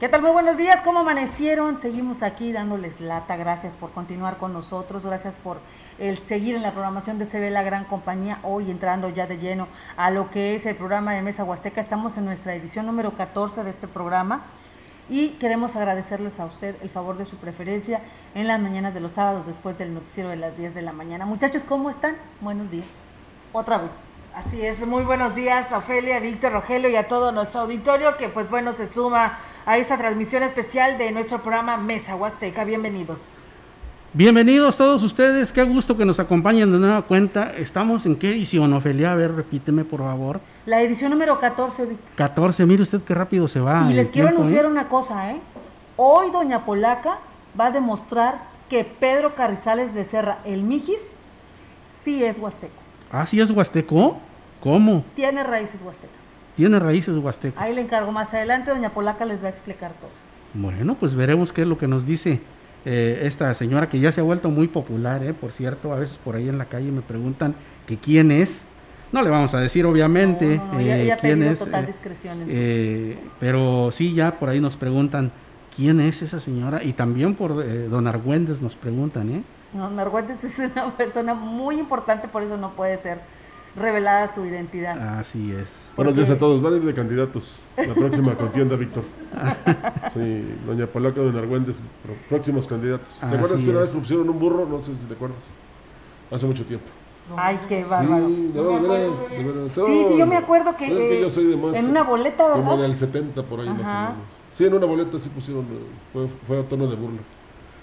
[0.00, 0.22] ¿Qué tal?
[0.22, 1.78] Muy buenos días, ¿cómo amanecieron?
[1.78, 5.58] Seguimos aquí dándoles lata, gracias por continuar con nosotros, gracias por
[5.98, 9.68] el seguir en la programación de CB La Gran Compañía, hoy entrando ya de lleno
[9.98, 13.62] a lo que es el programa de Mesa Huasteca, estamos en nuestra edición número 14
[13.62, 14.40] de este programa
[15.10, 18.00] y queremos agradecerles a usted el favor de su preferencia
[18.34, 21.26] en las mañanas de los sábados después del noticiero de las 10 de la mañana.
[21.26, 22.16] Muchachos, ¿cómo están?
[22.40, 22.88] Buenos días.
[23.52, 23.92] Otra vez.
[24.34, 28.48] Así es, muy buenos días Ofelia, Víctor, Rogelio y a todo nuestro auditorio que pues
[28.48, 32.64] bueno se suma a esta transmisión especial de nuestro programa Mesa Huasteca.
[32.64, 33.18] Bienvenidos.
[34.12, 37.52] Bienvenidos todos ustedes, qué gusto que nos acompañen de nueva cuenta.
[37.56, 39.12] Estamos en qué edición, Ofelia?
[39.12, 40.40] A ver, repíteme por favor.
[40.66, 42.10] La edición número 14, Víctor.
[42.16, 43.86] 14, mire usted qué rápido se va.
[43.88, 44.68] Y les quiero anunciar ¿eh?
[44.68, 45.40] una cosa, ¿eh?
[45.96, 47.18] Hoy Doña Polaca
[47.58, 51.00] va a demostrar que Pedro Carrizales de Serra, el Mijis,
[52.02, 52.74] sí es huasteco.
[53.12, 54.18] Ah, sí es huasteco.
[54.60, 55.04] ¿Cómo?
[55.14, 56.19] Tiene raíces huastecas.
[56.56, 57.62] Tiene raíces huastecas.
[57.62, 60.10] Ahí le encargo más adelante, doña Polaca les va a explicar todo.
[60.54, 62.40] Bueno, pues veremos qué es lo que nos dice
[62.84, 66.18] eh, esta señora que ya se ha vuelto muy popular, eh, por cierto, a veces
[66.18, 67.54] por ahí en la calle me preguntan
[67.86, 68.64] que quién es.
[69.12, 71.58] No le vamos a decir obviamente no, no, eh, quién es.
[71.58, 75.32] Total discreción eh, pero sí, ya por ahí nos preguntan
[75.74, 79.42] quién es esa señora y también por don Argüendes nos preguntan, ¿eh?
[79.72, 83.20] Don Argüendes es una persona muy importante, por eso no puede ser
[83.76, 85.18] revelada su identidad.
[85.18, 85.90] Así es.
[85.96, 86.60] Buenos días a todos.
[86.60, 89.04] Van a ir de candidatos la próxima contienda, Víctor.
[90.12, 91.80] Sí, doña Polaca de Argüendes,
[92.28, 93.18] próximos candidatos.
[93.20, 94.66] ¿Te acuerdas que una vez pusieron un burro?
[94.66, 95.44] No sé si te acuerdas.
[96.32, 96.86] Hace mucho tiempo.
[97.36, 98.26] Ay, qué bárbaro.
[98.26, 99.72] Sí, no, de veras, de veras.
[99.72, 102.48] Sí, sí, yo me acuerdo que, es que yo soy de más, en una boleta,
[102.48, 102.64] ¿verdad?
[102.64, 104.14] Como en el 70 por ahí más o menos.
[104.52, 105.64] Sí, en una boleta sí pusieron,
[106.12, 107.20] fue, fue a tono de burla.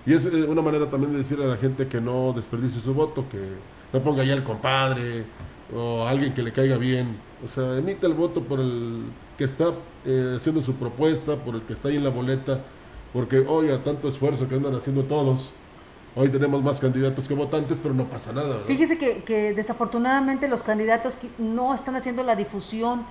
[0.06, 3.26] Y es una manera también de decirle a la gente que no desperdicie su voto,
[3.30, 3.40] que
[3.94, 5.26] no ponga ya el compadre,
[5.76, 7.18] o alguien que le caiga bien.
[7.44, 9.04] O sea, emita el voto por el
[9.38, 9.74] que está
[10.06, 12.62] eh, haciendo su propuesta, por el que está ahí en la boleta,
[13.14, 15.52] porque hoy a tanto esfuerzo que andan haciendo todos,
[16.16, 18.62] hoy tenemos más candidatos que votantes, pero no pasa nada.
[18.66, 23.06] Fíjese que, que desafortunadamente los candidatos no están haciendo la difusión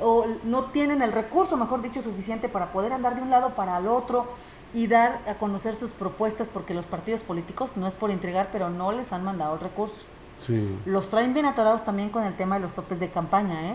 [0.00, 3.78] o no tienen el recurso, mejor dicho, suficiente para poder andar de un lado para
[3.78, 4.26] el otro
[4.74, 8.68] y dar a conocer sus propuestas, porque los partidos políticos, no es por entregar, pero
[8.68, 9.96] no les han mandado el recurso.
[10.40, 10.78] Sí.
[10.84, 13.74] Los traen bien atorados también con el tema de los topes de campaña, ¿eh?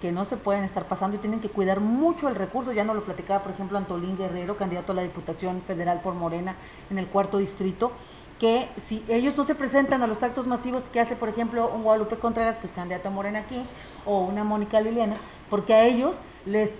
[0.00, 2.72] que no se pueden estar pasando y tienen que cuidar mucho el recurso.
[2.72, 6.54] Ya nos lo platicaba, por ejemplo, Antolín Guerrero, candidato a la Diputación Federal por Morena
[6.90, 7.92] en el cuarto distrito,
[8.38, 11.82] que si ellos no se presentan a los actos masivos que hace, por ejemplo, un
[11.82, 13.62] Guadalupe Contreras, que es candidato a Morena aquí,
[14.04, 15.16] o una Mónica Liliana,
[15.48, 16.70] porque a ellos les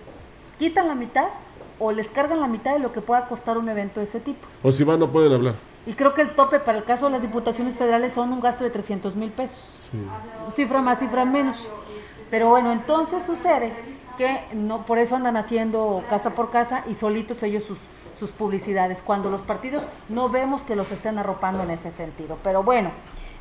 [0.59, 1.29] quitan la mitad
[1.79, 4.47] o les cargan la mitad de lo que pueda costar un evento de ese tipo.
[4.63, 5.55] O si van, no pueden hablar.
[5.87, 8.65] Y creo que el tope para el caso de las diputaciones federales son un gasto
[8.65, 9.79] de 300 mil pesos.
[9.91, 9.99] Sí.
[10.57, 11.69] Cifra más, cifra menos.
[12.31, 13.73] Pero bueno, entonces sucede
[14.19, 17.79] que no por eso andan haciendo casa por casa y solitos ellos sus,
[18.19, 22.37] sus publicidades, cuando los partidos no vemos que los estén arropando en ese sentido.
[22.43, 22.91] Pero bueno,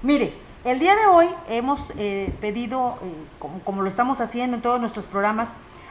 [0.04, 0.34] mire,
[0.66, 4.80] el día de hoy hemos eh, pedido, eh, como, como lo estamos haciendo en todos
[4.80, 5.50] nuestros programas,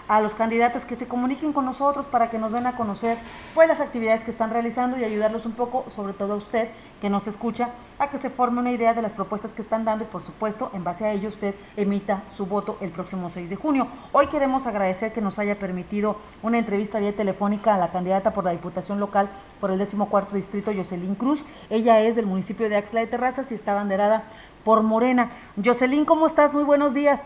[0.09, 3.19] a los candidatos que se comuniquen con nosotros para que nos den a conocer
[3.55, 6.69] pues las actividades que están realizando y ayudarlos un poco, sobre todo a usted
[7.01, 10.05] que nos escucha, a que se forme una idea de las propuestas que están dando
[10.05, 13.57] y por supuesto en base a ello usted emita su voto el próximo 6 de
[13.57, 13.89] junio.
[14.13, 18.45] Hoy queremos agradecer que nos haya permitido una entrevista vía telefónica a la candidata por
[18.45, 19.29] la Diputación Local
[19.61, 21.45] por el 14 Distrito, Jocelyn Cruz.
[21.71, 24.25] Ella es del municipio de Axla de Terrazas y está banderada
[24.65, 25.31] por Morena.
[25.63, 26.55] Jocelyn, ¿cómo estás?
[26.55, 27.21] Muy buenos días.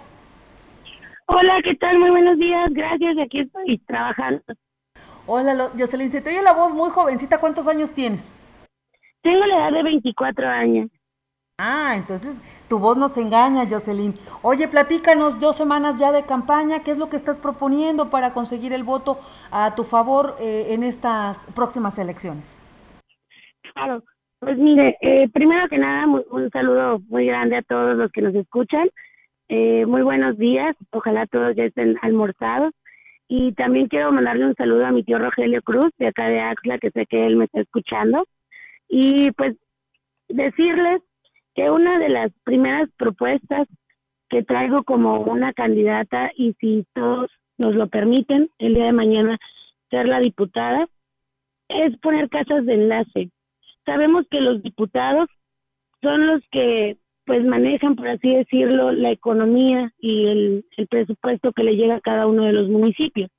[1.30, 1.98] Hola, ¿qué tal?
[1.98, 2.70] Muy buenos días.
[2.72, 4.40] Gracias, aquí estoy trabajando.
[5.26, 7.38] Hola, Jocelyn, se te oye la voz muy jovencita.
[7.38, 8.34] ¿Cuántos años tienes?
[9.20, 10.88] Tengo la edad de 24 años.
[11.58, 14.14] Ah, entonces tu voz nos engaña, Jocelyn.
[14.40, 16.82] Oye, platícanos dos semanas ya de campaña.
[16.82, 19.18] ¿Qué es lo que estás proponiendo para conseguir el voto
[19.50, 22.58] a tu favor eh, en estas próximas elecciones?
[23.74, 24.02] Claro,
[24.38, 28.22] pues mire, eh, primero que nada, un, un saludo muy grande a todos los que
[28.22, 28.88] nos escuchan.
[29.50, 32.74] Eh, muy buenos días, ojalá todos ya estén almorzados.
[33.28, 36.78] Y también quiero mandarle un saludo a mi tío Rogelio Cruz, de acá de Axla,
[36.78, 38.26] que sé que él me está escuchando.
[38.88, 39.56] Y pues
[40.28, 41.02] decirles
[41.54, 43.66] que una de las primeras propuestas
[44.28, 49.38] que traigo como una candidata, y si todos nos lo permiten, el día de mañana
[49.90, 50.86] ser la diputada,
[51.68, 53.30] es poner casas de enlace.
[53.86, 55.28] Sabemos que los diputados
[56.02, 56.98] son los que
[57.28, 62.00] pues manejan, por así decirlo, la economía y el, el presupuesto que le llega a
[62.00, 63.30] cada uno de los municipios.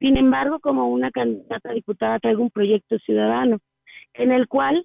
[0.00, 3.60] Sin embargo, como una candidata diputada traigo un proyecto ciudadano
[4.14, 4.84] en el cual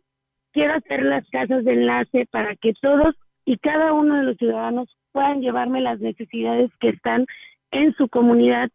[0.51, 4.87] quiero hacer las casas de enlace para que todos y cada uno de los ciudadanos
[5.11, 7.25] puedan llevarme las necesidades que están
[7.71, 8.69] en su comunidad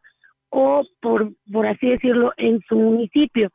[0.50, 3.48] o, por, por así decirlo, en su municipio.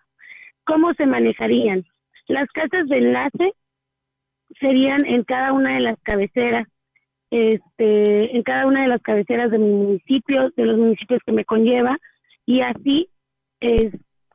[0.63, 1.83] ¿Cómo se manejarían?
[2.29, 3.53] Las casas de enlace
[4.59, 6.67] serían en cada una de las cabeceras,
[7.31, 11.45] este, en cada una de las cabeceras de mi municipio, de los municipios que me
[11.45, 11.97] conlleva,
[12.45, 13.09] y así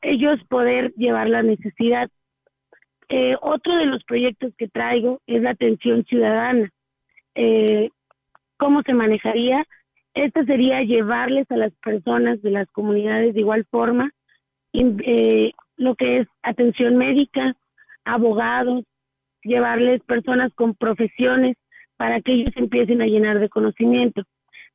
[0.03, 2.09] ellos poder llevar la necesidad.
[3.09, 6.71] Eh, otro de los proyectos que traigo es la atención ciudadana.
[7.35, 7.91] Eh,
[8.57, 9.65] ¿Cómo se manejaría?
[10.15, 14.11] Esto sería llevarles a las personas de las comunidades de igual forma
[14.73, 17.57] eh, lo que es atención médica,
[18.05, 18.85] abogados,
[19.43, 21.57] llevarles personas con profesiones
[21.97, 24.23] para que ellos empiecen a llenar de conocimiento.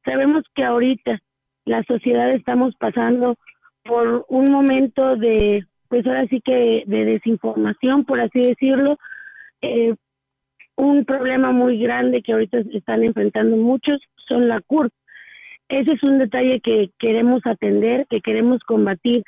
[0.06, 1.20] Sabemos que ahorita
[1.66, 3.38] la sociedad estamos pasando
[3.84, 8.98] por un momento de, pues ahora sí que de desinformación, por así decirlo,
[9.62, 9.96] eh,
[10.76, 14.92] un problema muy grande que ahorita están enfrentando muchos son la CURP.
[15.70, 19.24] Ese es un detalle que queremos atender, que queremos combatir.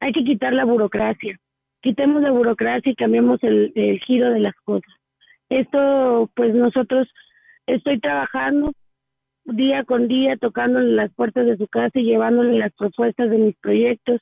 [0.00, 1.38] Hay que quitar la burocracia.
[1.86, 4.92] Quitemos la burocracia y cambiemos el, el giro de las cosas.
[5.48, 7.06] Esto, pues nosotros
[7.64, 8.72] estoy trabajando
[9.44, 13.56] día con día, tocándole las puertas de su casa y llevándole las propuestas de mis
[13.58, 14.20] proyectos.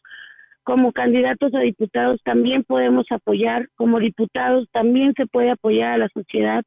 [0.62, 6.10] Como candidatos a diputados también podemos apoyar, como diputados también se puede apoyar a la
[6.10, 6.64] sociedad,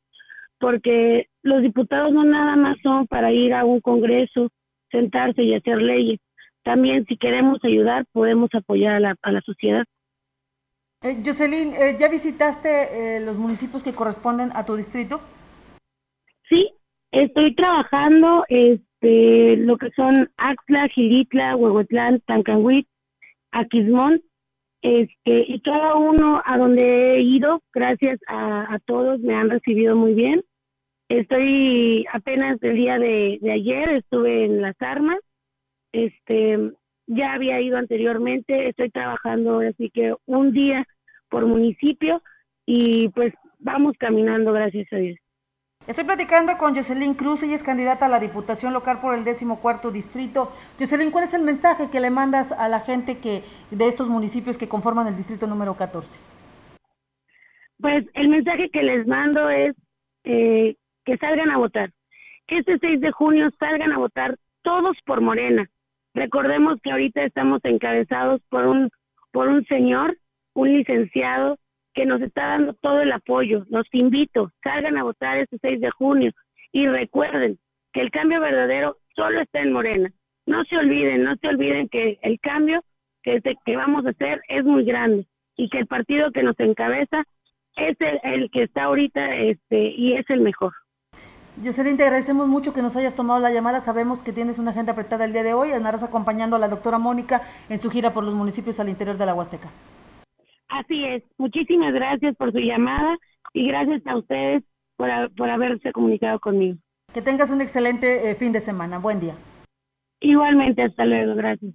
[0.60, 4.50] porque los diputados no nada más son para ir a un congreso,
[4.90, 6.20] sentarse y hacer leyes.
[6.64, 9.86] También si queremos ayudar, podemos apoyar a la, a la sociedad.
[11.04, 15.22] Eh, Jocelyn, eh, ¿ya visitaste eh, los municipios que corresponden a tu distrito?
[16.50, 16.72] Sí,
[17.12, 22.88] estoy trabajando este, lo que son Axla, Gilitla, Huehuetlán, Tancanhuit,
[23.52, 24.22] Aquismón,
[24.82, 29.96] este, y cada uno a donde he ido, gracias a, a todos, me han recibido
[29.96, 30.44] muy bien.
[31.10, 35.20] Estoy apenas el día de, de ayer, estuve en Las Armas,
[35.94, 36.72] este,
[37.08, 40.86] ya había ido anteriormente, estoy trabajando así que un día
[41.30, 42.22] por municipio
[42.66, 45.18] y pues vamos caminando, gracias a Dios.
[45.88, 49.62] Estoy platicando con Jocelyn Cruz, ella es candidata a la Diputación Local por el décimo
[49.62, 50.52] cuarto distrito.
[50.78, 54.58] Jocelyn, ¿cuál es el mensaje que le mandas a la gente que de estos municipios
[54.58, 56.20] que conforman el distrito número 14?
[57.80, 59.76] Pues el mensaje que les mando es
[60.26, 60.76] eh,
[61.06, 61.92] que salgan a votar.
[62.48, 65.70] Este 6 de junio salgan a votar todos por Morena.
[66.18, 68.90] Recordemos que ahorita estamos encabezados por un,
[69.32, 70.18] por un señor,
[70.56, 71.60] un licenciado,
[71.94, 73.66] que nos está dando todo el apoyo.
[73.70, 76.32] Los invito, salgan a votar este 6 de junio
[76.72, 77.60] y recuerden
[77.94, 80.12] que el cambio verdadero solo está en Morena.
[80.48, 82.82] No se olviden, no se olviden que el cambio
[83.22, 87.26] que, que vamos a hacer es muy grande y que el partido que nos encabeza
[87.76, 90.74] es el, el que está ahorita este y es el mejor.
[91.64, 93.82] Jocelyn, te agradecemos mucho que nos hayas tomado la llamada.
[93.82, 95.72] Sabemos que tienes una agenda apretada el día de hoy.
[95.72, 99.26] Andarás acompañando a la doctora Mónica en su gira por los municipios al interior de
[99.26, 99.70] la Huasteca.
[100.68, 101.24] Así es.
[101.38, 103.18] Muchísimas gracias por su llamada
[103.54, 104.64] y gracias a ustedes
[104.98, 106.78] por, por haberse comunicado conmigo.
[107.12, 109.00] Que tengas un excelente eh, fin de semana.
[109.00, 109.34] Buen día.
[110.20, 111.34] Igualmente, hasta luego.
[111.36, 111.74] Gracias.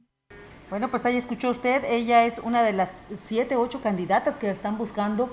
[0.70, 1.82] Bueno, pues ahí escuchó usted.
[1.88, 5.28] Ella es una de las siete, ocho candidatas que están buscando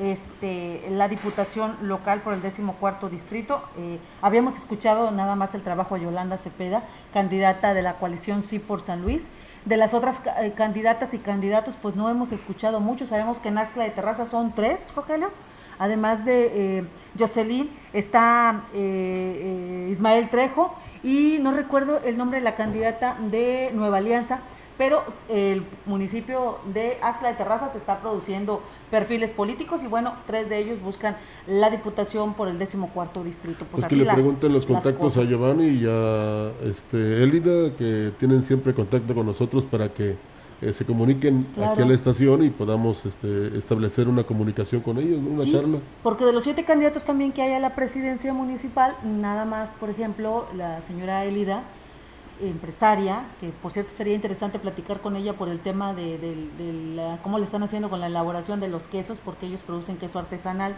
[0.00, 3.62] este, la diputación local por el décimo cuarto distrito.
[3.78, 6.82] Eh, habíamos escuchado nada más el trabajo de Yolanda Cepeda,
[7.12, 9.24] candidata de la coalición Sí por San Luis.
[9.64, 13.06] De las otras eh, candidatas y candidatos, pues no hemos escuchado mucho.
[13.06, 15.30] Sabemos que en Axla de Terraza son tres, Rogelio.
[15.78, 16.84] Además de eh,
[17.18, 24.40] Jocelyn, está Ismael Trejo y no recuerdo el nombre de la candidata de Nueva Alianza,
[24.78, 28.62] pero el municipio de Axla de Terrazas está produciendo
[28.94, 31.16] perfiles políticos y bueno, tres de ellos buscan
[31.48, 33.66] la diputación por el decimocuarto distrito.
[33.72, 38.72] Pues, que le pregunten los contactos a Giovanni y a este, Elida, que tienen siempre
[38.72, 40.14] contacto con nosotros para que
[40.62, 45.18] eh, se comuniquen aquí a la estación y podamos este, establecer una comunicación con ellos,
[45.18, 45.78] una charla.
[46.04, 49.90] Porque de los siete candidatos también que hay a la presidencia municipal, nada más, por
[49.90, 51.64] ejemplo, la señora Elida,
[52.40, 56.18] empresaria, que por cierto sería interesante platicar con ella por el tema de,
[57.22, 60.74] cómo le están haciendo con la elaboración de los quesos, porque ellos producen queso artesanal.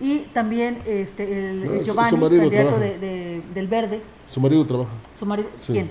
[0.00, 4.00] Y también este, el, Giovanni, candidato de, del Verde.
[4.30, 4.90] Su marido trabaja.
[5.14, 5.48] ¿Su marido?
[5.66, 5.90] ¿Quién?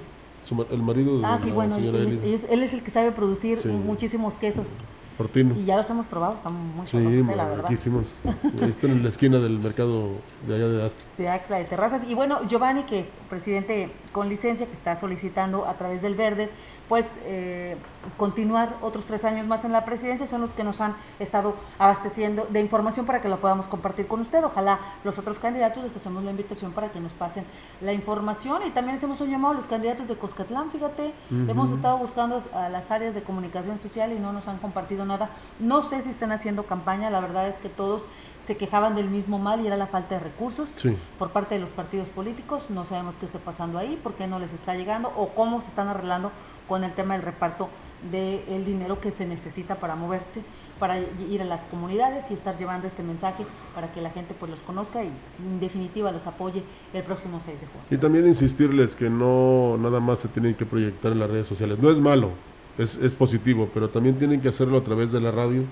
[0.71, 4.65] el marido de ah, sí, bueno, él, es, el que sabe producir muchísimos quesos
[5.57, 6.97] Y ya los hemos probado, están muy sí,
[7.35, 7.71] la verdad.
[8.61, 10.11] están en la esquina del mercado
[10.47, 11.05] de allá de Astra.
[11.17, 12.03] De Acla, de Terrazas.
[12.07, 16.49] Y bueno, Giovanni, que presidente con licencia, que está solicitando a través del Verde,
[16.87, 17.77] pues eh,
[18.17, 22.47] continuar otros tres años más en la presidencia, son los que nos han estado abasteciendo
[22.49, 24.43] de información para que lo podamos compartir con usted.
[24.43, 27.45] Ojalá los otros candidatos les hacemos la invitación para que nos pasen
[27.81, 28.63] la información.
[28.65, 31.13] Y también hacemos un llamado a los candidatos de Coscatlán, fíjate,
[31.47, 35.29] hemos estado buscando a las áreas de comunicación social y no nos han compartido nada.
[35.59, 38.03] No sé si están haciendo campaña, la verdad es que todos
[38.49, 40.69] se quejaban del mismo mal y era la falta de recursos
[41.19, 42.63] por parte de los partidos políticos.
[42.69, 45.67] No sabemos qué está pasando ahí, por qué no les está llegando o cómo se
[45.67, 46.31] están arreglando
[46.67, 47.69] con el tema del reparto
[48.11, 50.41] del dinero que se necesita para moverse,
[50.79, 54.49] para ir a las comunidades y estar llevando este mensaje para que la gente pues
[54.49, 55.11] los conozca y
[55.45, 56.63] en definitiva los apoye
[56.95, 57.83] el próximo 6 de junio.
[57.91, 61.77] Y también insistirles que no nada más se tienen que proyectar en las redes sociales.
[61.77, 62.31] No es malo,
[62.79, 65.65] es, es positivo, pero también tienen que hacerlo a través de la radio,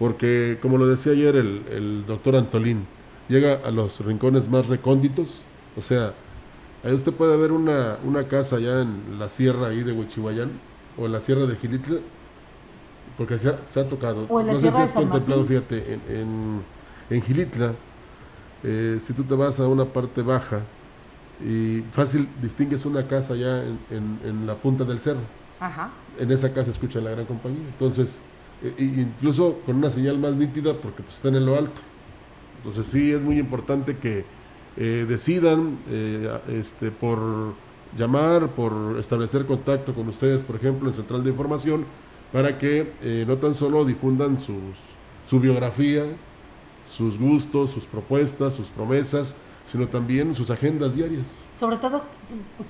[0.00, 2.86] porque como lo decía ayer el, el doctor Antolín,
[3.28, 5.42] llega a los rincones más recónditos,
[5.76, 6.12] o sea,
[6.82, 10.50] Ahí usted puede ver una, una casa allá en la sierra ahí de Huichihuayán
[10.96, 11.98] o en la sierra de Gilitla,
[13.18, 14.26] porque se ha, se ha tocado.
[14.30, 16.62] no sé si has contemplado, fíjate, en,
[17.10, 17.74] en, Gilitla,
[18.64, 20.60] eh, si tú te vas a una parte baja
[21.44, 25.20] y fácil distingues una casa allá en, en, la punta del cerro.
[25.58, 25.90] Ajá.
[26.18, 27.62] En esa casa escucha la gran compañía.
[27.72, 28.22] Entonces,
[28.62, 31.80] e, incluso con una señal más nítida porque pues, están en lo alto.
[32.58, 34.24] Entonces sí es muy importante que
[34.76, 37.18] eh, decidan eh, este, por
[37.96, 41.84] llamar, por establecer contacto con ustedes, por ejemplo, en Central de Información,
[42.32, 44.56] para que eh, no tan solo difundan sus,
[45.28, 46.04] su biografía,
[46.86, 49.34] sus gustos, sus propuestas, sus promesas,
[49.66, 51.36] sino también sus agendas diarias.
[51.58, 52.02] Sobre todo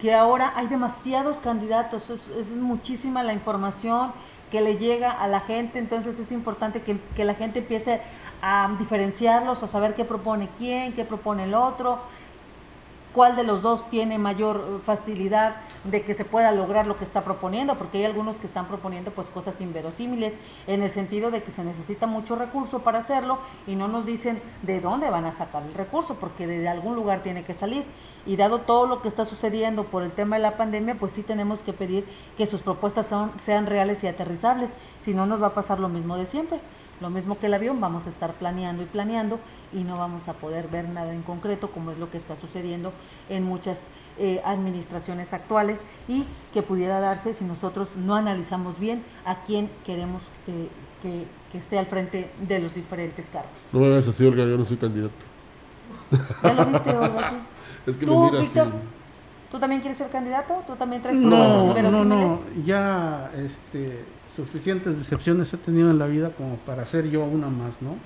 [0.01, 4.13] que ahora hay demasiados candidatos, es, es muchísima la información
[4.51, 8.01] que le llega a la gente, entonces es importante que, que la gente empiece
[8.43, 12.01] a diferenciarlos, a saber qué propone quién, qué propone el otro,
[13.15, 17.23] cuál de los dos tiene mayor facilidad de que se pueda lograr lo que está
[17.23, 20.35] proponiendo, porque hay algunos que están proponiendo pues cosas inverosímiles
[20.67, 24.41] en el sentido de que se necesita mucho recurso para hacerlo y no nos dicen
[24.63, 27.85] de dónde van a sacar el recurso, porque de algún lugar tiene que salir.
[28.27, 31.23] Y dado todo lo que está sucediendo por el tema de la pandemia, pues sí
[31.23, 35.49] tenemos que pedir que sus propuestas son, sean reales y aterrizables, si no nos va
[35.49, 36.61] a pasar lo mismo de siempre.
[37.01, 39.41] Lo mismo que el avión, vamos a estar planeando y planeando
[39.73, 42.93] y no vamos a poder ver nada en concreto, como es lo que está sucediendo
[43.29, 43.79] en muchas
[44.19, 50.23] eh, administraciones actuales y que pudiera darse si nosotros no analizamos bien a quién queremos
[50.45, 50.69] que,
[51.55, 53.51] esté al frente de los diferentes cargos.
[53.73, 55.15] No me hagas así, Olga, yo no soy candidato.
[56.43, 57.33] ¿Ya lo viste, Olga?
[57.87, 58.69] Es que ¿Tú, me Víctor,
[59.51, 60.63] ¿Tú también quieres ser candidato?
[60.67, 66.31] ¿Tú también traes no, no, no, ya este suficientes decepciones he tenido en la vida
[66.31, 67.97] como para ser yo una más, ¿no?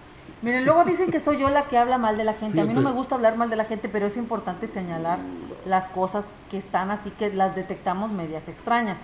[0.42, 2.60] Miren, luego dicen que soy yo la que habla mal de la gente.
[2.60, 5.18] A mí no me gusta hablar mal de la gente, pero es importante señalar
[5.66, 9.02] las cosas que están así que las detectamos medias extrañas.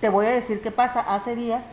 [0.00, 1.00] Te voy a decir qué pasa.
[1.00, 1.64] Hace días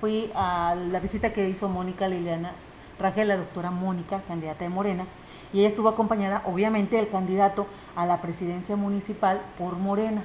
[0.00, 2.52] fui a la visita que hizo Mónica Liliana
[2.98, 5.04] Rangel, la doctora Mónica, candidata de Morena,
[5.52, 10.22] y ella estuvo acompañada, obviamente, del candidato a la presidencia municipal por Morena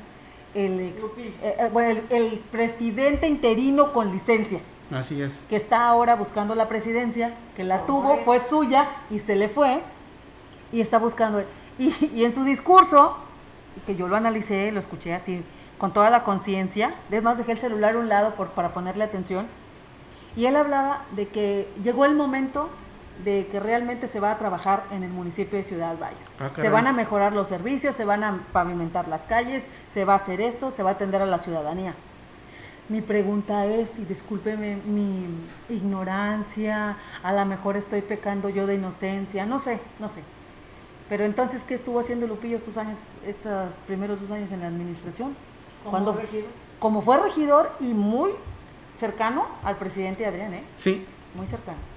[0.53, 0.93] el, eh,
[1.41, 4.60] eh, el, presidente interino con licencia.
[4.91, 5.39] Así es.
[5.50, 9.81] Que está ahora buscando la presidencia, que la tuvo, fue suya y se le fue,
[10.72, 11.43] y está buscando.
[11.79, 13.15] Y, y en su discurso,
[13.86, 15.43] que yo lo analicé, lo escuché así,
[15.77, 19.48] con toda la conciencia, además dejé el celular a un lado por, para ponerle atención,
[20.36, 22.70] y él hablaba de que llegó el momento
[23.24, 26.36] de que realmente se va a trabajar en el municipio de Ciudad Valles.
[26.39, 29.63] Ah, se van a mejorar los servicios, se van a pavimentar las calles,
[29.94, 31.94] se va a hacer esto, se va a atender a la ciudadanía.
[32.89, 35.25] Mi pregunta es, y discúlpeme mi
[35.70, 40.24] ignorancia, a lo mejor estoy pecando yo de inocencia, no sé, no sé.
[41.08, 45.36] Pero entonces, ¿qué estuvo haciendo Lupillo estos años, estos primeros dos años en la administración?
[45.84, 46.50] Como regidor.
[46.80, 48.32] Como fue regidor y muy
[48.98, 50.63] cercano al presidente Adrián, ¿eh?
[50.77, 51.06] Sí.
[51.36, 51.91] Muy cercano.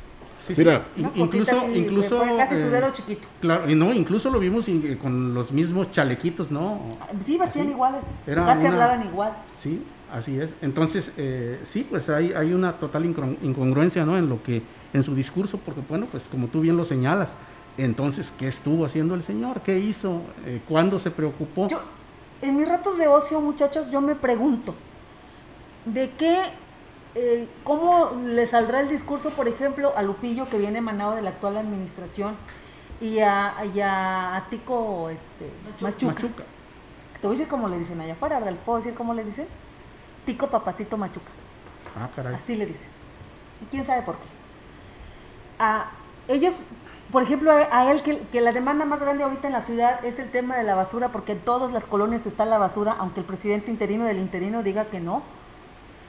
[0.56, 3.26] Mira, incluso, incluso casi su eh, dedo chiquito.
[3.40, 4.66] Claro, y no, incluso lo vimos
[5.00, 6.98] con los mismos chalequitos, ¿no?
[7.24, 9.32] Sí, vestían iguales, casi hablaban igual.
[9.58, 9.82] Sí,
[10.12, 10.54] así es.
[10.60, 14.18] Entonces, eh, sí, pues hay, hay una total incongruencia, ¿no?
[14.18, 17.34] En lo que, en su discurso, porque bueno, pues como tú bien lo señalas,
[17.76, 19.60] entonces, ¿qué estuvo haciendo el señor?
[19.62, 20.22] ¿Qué hizo?
[20.46, 21.68] Eh, ¿Cuándo se preocupó?
[21.68, 21.80] Yo,
[22.40, 24.74] en mis ratos de ocio, muchachos, yo me pregunto,
[25.84, 26.42] ¿de qué
[27.14, 31.30] eh, ¿cómo le saldrá el discurso, por ejemplo, a Lupillo, que viene emanado de la
[31.30, 32.36] actual administración,
[33.00, 35.50] y a, a, Tico este,
[35.82, 36.44] Machuca.
[37.20, 38.52] Te voy a decir cómo le dicen allá afuera, ¿verdad?
[38.52, 39.46] ¿Les puedo decir cómo le dicen?
[40.26, 41.30] Tico Papacito Machuca.
[41.98, 42.34] Ah, caray.
[42.34, 42.88] Así le dicen.
[43.70, 44.26] quién sabe por qué.
[45.58, 45.90] A
[46.28, 46.62] ellos,
[47.12, 50.18] por ejemplo, a él que, que, la demanda más grande ahorita en la ciudad es
[50.18, 53.26] el tema de la basura, porque en todas las colonias está la basura, aunque el
[53.26, 55.22] presidente interino del interino diga que no,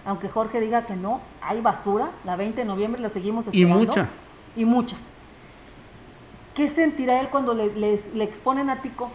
[0.05, 3.83] aunque Jorge diga que no, hay basura, la 20 de noviembre la seguimos esperando.
[3.83, 4.09] Y mucha.
[4.55, 4.95] Y mucha.
[6.53, 9.11] ¿Qué sentirá él cuando le, le exponen a Tico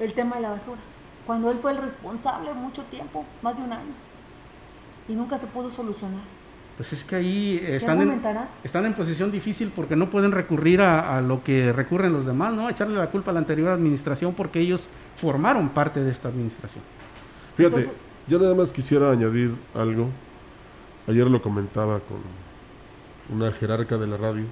[0.00, 0.80] el tema de la basura?
[1.26, 3.92] Cuando él fue el responsable mucho tiempo, más de un año,
[5.08, 6.20] y nunca se pudo solucionar.
[6.76, 8.20] Pues es que ahí están en,
[8.64, 12.68] están en posición difícil porque no pueden recurrir a, lo que recurren los demás, ¿no?
[12.68, 16.82] Echarle la culpa a la anterior administración porque ellos formaron parte de esta administración.
[17.56, 17.90] Fíjate,
[18.26, 20.08] yo nada más quisiera añadir algo.
[21.06, 22.18] Ayer lo comentaba con
[23.36, 24.44] una jerarca de la radio.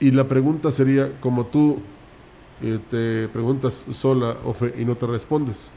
[0.00, 1.80] Y la pregunta sería, como tú
[2.62, 5.72] eh, te preguntas sola, Ofe, y no te respondes,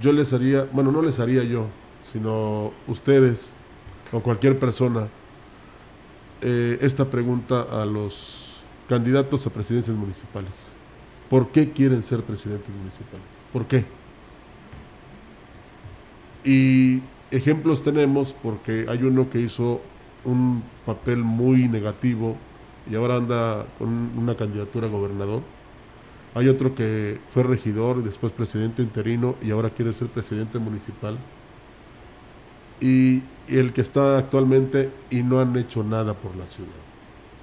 [0.00, 1.66] yo les haría, bueno, no les haría yo,
[2.04, 3.52] sino ustedes
[4.12, 5.08] o cualquier persona
[6.42, 10.72] eh, esta pregunta a los candidatos a presidencias municipales.
[11.30, 13.26] ¿Por qué quieren ser presidentes municipales?
[13.52, 13.84] ¿Por qué?
[16.44, 19.80] Y ejemplos tenemos porque hay uno que hizo
[20.24, 22.36] un papel muy negativo
[22.90, 25.42] y ahora anda con una candidatura a gobernador.
[26.34, 31.16] Hay otro que fue regidor y después presidente interino y ahora quiere ser presidente municipal
[32.80, 36.70] y el que está actualmente y no han hecho nada por la ciudad.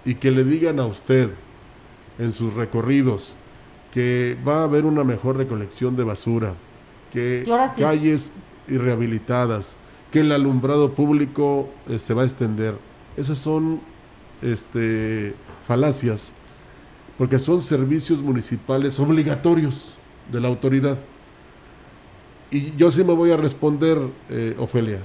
[0.04, 1.30] Y que le digan a usted
[2.20, 3.34] en sus recorridos
[3.94, 6.54] que va a haber una mejor recolección de basura,
[7.12, 7.46] que
[7.78, 8.32] calles
[8.68, 9.78] rehabilitadas,
[10.12, 12.76] que el alumbrado público eh, se va a extender.
[13.18, 13.80] Esas son
[14.42, 15.34] este,
[15.68, 16.34] falacias,
[17.18, 19.98] porque son servicios municipales obligatorios
[20.32, 20.98] de la autoridad.
[22.50, 23.98] Y yo sí me voy a responder,
[24.30, 25.00] eh, Ofelia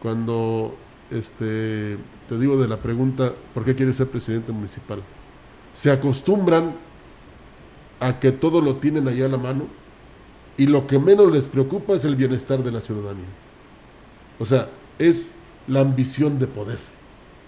[0.00, 0.74] cuando
[1.10, 1.96] este,
[2.28, 5.00] te digo de la pregunta, ¿por qué quieres ser presidente municipal?
[5.74, 6.74] Se acostumbran
[8.00, 9.64] a que todo lo tienen allá a la mano
[10.56, 13.24] y lo que menos les preocupa es el bienestar de la ciudadanía.
[14.38, 15.34] O sea, es
[15.66, 16.78] la ambición de poder,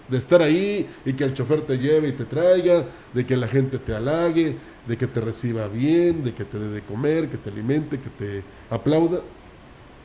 [0.09, 3.47] de estar ahí y que el chofer te lleve y te traiga, de que la
[3.47, 4.55] gente te halague,
[4.87, 8.09] de que te reciba bien, de que te dé de comer, que te alimente, que
[8.09, 9.21] te aplauda.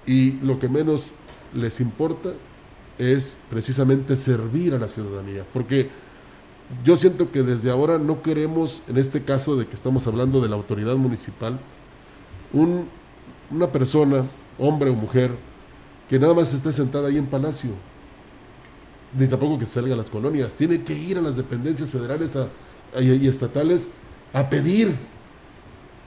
[0.06, 1.12] Y lo que menos
[1.54, 2.32] les importa
[2.98, 5.88] es precisamente servir a la ciudadanía, porque
[6.84, 10.48] yo siento que desde ahora no queremos, en este caso de que estamos hablando de
[10.48, 11.58] la autoridad municipal,
[12.52, 14.26] una persona,
[14.58, 15.32] hombre o mujer,
[16.08, 17.70] que nada más esté sentada ahí en Palacio,
[19.18, 22.36] ni tampoco que salga a las colonias, tiene que ir a las dependencias federales
[22.98, 23.90] y estatales
[24.32, 24.94] a pedir,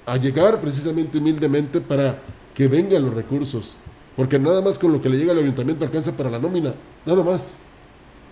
[0.05, 2.19] a llegar precisamente humildemente para
[2.53, 3.77] que vengan los recursos,
[4.15, 6.73] porque nada más con lo que le llega al ayuntamiento alcanza para la nómina.
[7.05, 7.58] Nada más.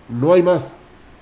[0.08, 0.76] No hay más.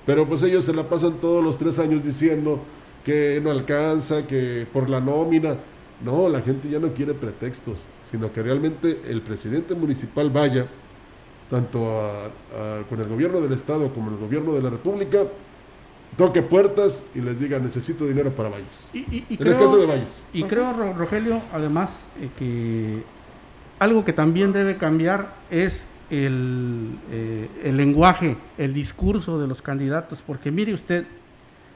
[0.05, 2.59] Pero pues ellos se la pasan todos los tres años diciendo
[3.03, 5.55] que no alcanza, que por la nómina.
[6.03, 10.67] No, la gente ya no quiere pretextos, sino que realmente el presidente municipal vaya,
[11.49, 12.31] tanto
[12.89, 15.19] con el gobierno del estado como el gobierno de la república,
[16.17, 18.89] toque puertas y les diga necesito dinero para Valles.
[18.93, 20.23] Y, en el caso de Valles.
[20.33, 23.03] Y creo, Rogelio, además, eh, que
[23.79, 30.51] algo que también debe cambiar es el, eh, lenguaje, el discurso de los candidatos, porque
[30.51, 31.05] mire usted,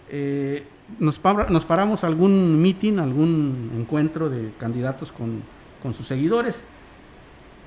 [0.10, 0.64] eh,
[1.00, 5.42] nos, nos, paramos a algún meeting, algún encuentro de candidatos con,
[5.82, 6.64] con sus seguidores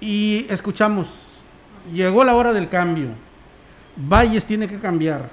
[0.00, 1.28] y escuchamos,
[1.92, 3.09] llegó la hora del cambio,
[3.96, 5.28] Valles tiene que cambiar,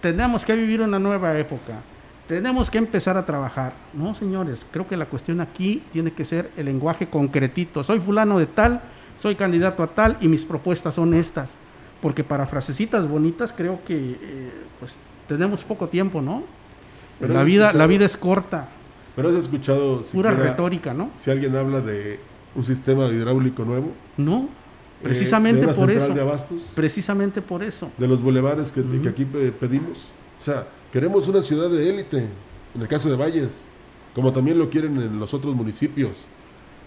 [0.00, 1.82] tenemos que vivir una nueva época
[2.26, 3.74] tenemos que empezar a trabajar.
[3.92, 7.82] No, señores, creo que la cuestión aquí tiene que ser el lenguaje concretito.
[7.82, 8.80] Soy fulano de tal,
[9.18, 11.56] soy candidato a tal y mis propuestas son estas.
[12.00, 14.98] Porque para frasecitas bonitas creo que eh, pues
[15.28, 16.44] tenemos poco tiempo, ¿no?
[17.20, 18.68] La vida, la vida es corta.
[19.16, 21.10] Pero has escuchado pura retórica, ¿no?
[21.16, 22.18] Si alguien habla de
[22.54, 23.92] un sistema hidráulico nuevo.
[24.16, 24.48] No,
[25.00, 26.12] eh, precisamente por eso.
[26.14, 27.90] De abastos, precisamente por eso.
[27.96, 30.08] De los bulevares que, que aquí pedimos.
[30.40, 32.18] O sea, Queremos una ciudad de élite,
[32.72, 33.64] en el caso de Valles,
[34.14, 36.24] como también lo quieren en los otros municipios.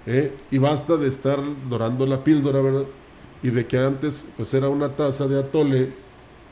[0.05, 0.31] ¿eh?
[0.49, 1.37] Y basta de estar
[1.69, 2.85] dorando la píldora, ¿verdad?
[3.43, 5.91] Y de que antes pues era una taza de atole,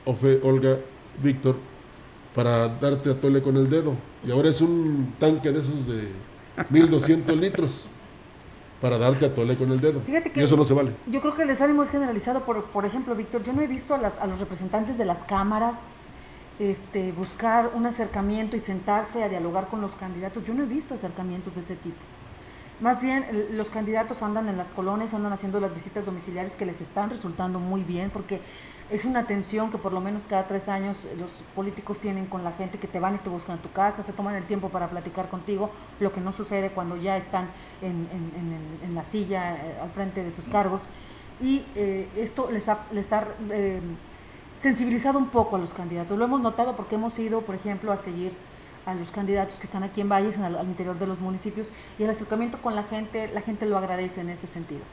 [0.04, 0.80] Ofe, Olga,
[1.24, 1.56] Víctor,
[2.36, 3.96] para darte atole con el dedo.
[4.26, 6.10] Y ahora es un tanque de esos de
[6.70, 7.88] 1200 litros
[8.82, 10.02] para darte atole con el dedo.
[10.02, 10.92] Fíjate que y eso no se vale.
[11.08, 12.42] Yo creo que el desánimo es generalizado.
[12.42, 15.24] Por, por ejemplo, Víctor, yo no he visto a, las, a los representantes de las
[15.24, 15.76] cámaras
[16.60, 20.44] este, buscar un acercamiento y sentarse a dialogar con los candidatos.
[20.44, 21.98] Yo no he visto acercamientos de ese tipo.
[22.82, 26.82] Más bien, los candidatos andan en las colonias, andan haciendo las visitas domiciliares que les
[26.82, 28.42] están resultando muy bien, porque
[28.90, 32.52] es una atención que por lo menos cada tres años los políticos tienen con la
[32.52, 34.90] gente que te van y te buscan a tu casa, se toman el tiempo para
[34.90, 37.48] platicar contigo, lo que no sucede cuando ya están
[37.82, 40.82] en, la silla eh, al frente de sus cargos.
[41.42, 43.82] Y eh, esto les ha, les ha eh,
[44.62, 46.18] sensibilizado un poco a los candidatos.
[46.18, 48.34] Lo hemos notado porque hemos ido, por ejemplo, a seguir
[48.86, 51.68] a los candidatos que están aquí en Valles, al, al interior de los municipios,
[51.98, 54.84] y el acercamiento con la gente, la gente lo agradece en ese sentido.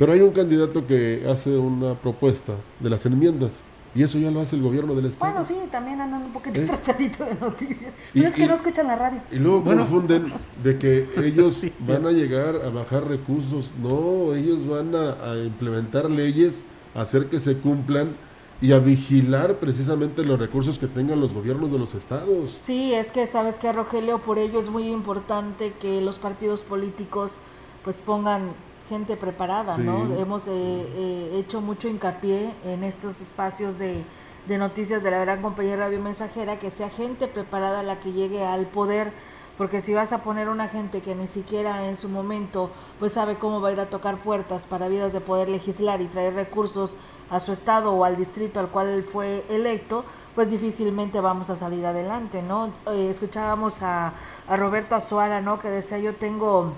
[0.00, 3.60] Pero hay un candidato que hace una propuesta de las enmiendas.
[3.94, 5.30] Y eso ya lo hace el gobierno del Estado.
[5.30, 6.66] Bueno, sí, también andan un poquito ¿Eh?
[6.66, 7.92] de noticias.
[8.14, 9.20] Pero es que no escuchan la radio.
[9.30, 10.32] Y luego confunden
[10.64, 13.72] de que ellos van a llegar a bajar recursos.
[13.78, 18.16] No, ellos van a, a, implementar leyes, a hacer que se cumplan
[18.62, 22.52] y a vigilar precisamente los recursos que tengan los gobiernos de los estados.
[22.52, 27.36] Sí, es que sabes que Rogelio, por ello es muy importante que los partidos políticos
[27.84, 28.52] pues pongan
[28.90, 30.16] gente preparada, ¿no?
[30.18, 34.04] Hemos eh, eh, hecho mucho hincapié en estos espacios de,
[34.48, 38.44] de noticias de la gran compañía radio mensajera que sea gente preparada la que llegue
[38.44, 39.12] al poder
[39.56, 43.36] porque si vas a poner una gente que ni siquiera en su momento pues sabe
[43.36, 46.96] cómo va a ir a tocar puertas para vidas de poder legislar y traer recursos
[47.30, 51.86] a su estado o al distrito al cual fue electo, pues difícilmente vamos a salir
[51.86, 52.72] adelante, ¿no?
[52.90, 54.14] Eh, escuchábamos a,
[54.48, 55.60] a Roberto Azuara, ¿no?
[55.60, 56.72] Que decía yo tengo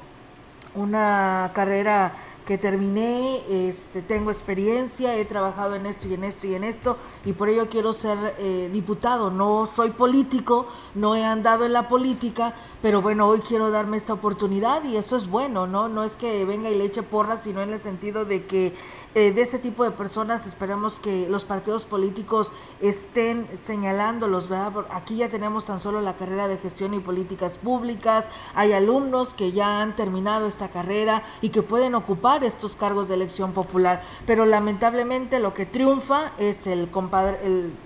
[0.74, 2.14] una carrera
[2.46, 6.96] que terminé, este, tengo experiencia, he trabajado en esto y en esto y en esto,
[7.24, 9.30] y por ello quiero ser eh, diputado.
[9.30, 14.12] No soy político, no he andado en la política, pero bueno, hoy quiero darme esta
[14.14, 15.88] oportunidad y eso es bueno, ¿no?
[15.88, 18.74] No es que venga y le eche porras, sino en el sentido de que
[19.14, 20.46] eh, de ese tipo de personas.
[20.46, 24.87] Esperamos que los partidos políticos estén señalándolos, ¿verdad?
[24.90, 29.53] Aquí ya tenemos tan solo la carrera de gestión y políticas públicas, hay alumnos que
[29.53, 34.44] ya han terminado esta carrera y que pueden ocupar estos cargos de elección popular, pero
[34.46, 37.38] lamentablemente lo que triunfa es el compadre,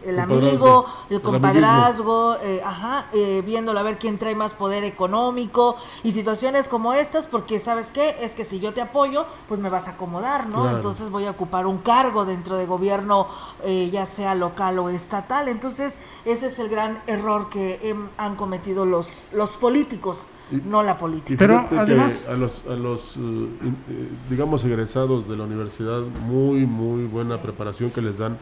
[0.04, 5.76] el, amigo, el compadrazgo, eh, ajá, eh, viéndolo a ver quién trae más poder económico
[6.02, 9.68] y situaciones como estas, porque sabes qué, es que si yo te apoyo, pues me
[9.68, 10.70] vas a acomodar, ¿no?
[10.70, 13.26] Entonces voy a ocupar un cargo dentro de gobierno,
[13.64, 15.48] eh, ya sea local o estatal.
[15.48, 21.38] Entonces, ese es el gran error que han cometido los, los políticos, no la política.
[21.38, 22.26] Pero además...
[22.28, 27.90] a los, a los eh, eh, digamos, egresados de la universidad, muy, muy buena preparación
[27.90, 28.36] que les dan.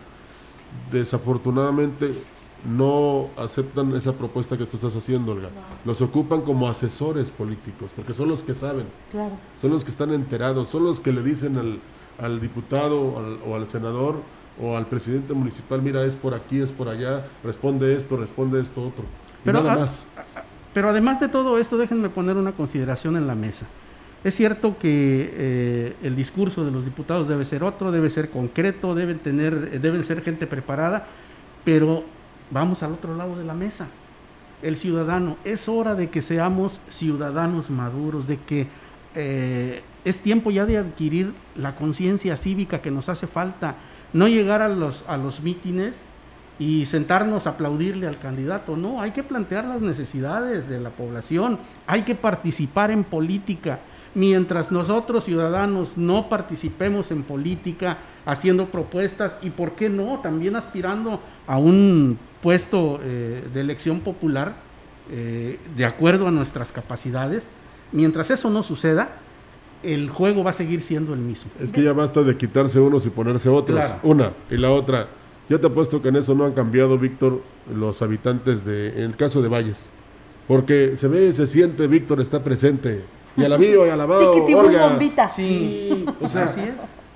[0.91, 2.13] Desafortunadamente,
[2.69, 5.51] no aceptan esa propuesta que tú estás haciendo, Olga.
[5.85, 8.87] Los ocupan como asesores políticos, porque son los que saben,
[9.61, 11.79] son los que están enterados, son los que le dicen al,
[12.19, 13.01] al diputado
[13.47, 14.17] o al senador
[14.61, 18.83] o al presidente municipal, mira, es por aquí, es por allá, responde esto, responde esto,
[18.83, 19.05] otro.
[19.45, 20.09] Pero, nada más.
[20.73, 23.67] pero además de todo esto, déjenme poner una consideración en la mesa.
[24.23, 28.95] Es cierto que eh, el discurso de los diputados debe ser otro, debe ser concreto,
[28.95, 31.07] deben, tener, deben ser gente preparada,
[31.65, 32.05] pero
[32.51, 33.89] vamos al otro lado de la mesa.
[34.63, 38.67] El ciudadano, es hora de que seamos ciudadanos maduros, de que
[39.15, 43.77] eh, es tiempo ya de adquirir la conciencia cívica que nos hace falta,
[44.13, 46.01] no llegar a los, a los mítines
[46.59, 51.59] y sentarnos a aplaudirle al candidato, no, hay que plantear las necesidades de la población,
[51.87, 53.81] hay que participar en política.
[54.15, 61.21] Mientras nosotros ciudadanos no participemos en política, haciendo propuestas y, ¿por qué no?, también aspirando
[61.49, 64.55] a un puesto eh, de elección popular
[65.11, 67.49] eh, de acuerdo a nuestras capacidades,
[67.91, 69.17] mientras eso no suceda,
[69.85, 71.51] el juego va a seguir siendo el mismo.
[71.61, 73.81] Es que ya basta de quitarse unos y ponerse otros.
[74.03, 74.33] Una.
[74.51, 75.09] Y la otra.
[75.49, 77.43] Yo te apuesto que en eso no han cambiado, Víctor,
[77.75, 79.93] los habitantes de, en el caso de Valles.
[80.49, 83.03] Porque se ve, se siente, Víctor está presente.
[83.37, 84.33] Y alabío y alabado.
[84.57, 84.89] Olga.
[84.89, 85.31] bombita.
[85.31, 86.75] Sí, o sea, Así es.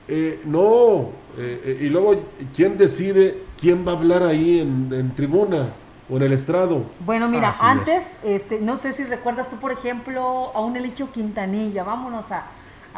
[0.09, 1.11] Eh, no.
[1.38, 2.20] Eh, eh, y luego,
[2.54, 5.68] ¿quién decide quién va a hablar ahí en, en tribuna?
[6.11, 6.85] o en el estrado.
[7.00, 11.85] Bueno, mira, antes, este, no sé si recuerdas tú, por ejemplo, a un Eligio Quintanilla,
[11.85, 12.46] vámonos a,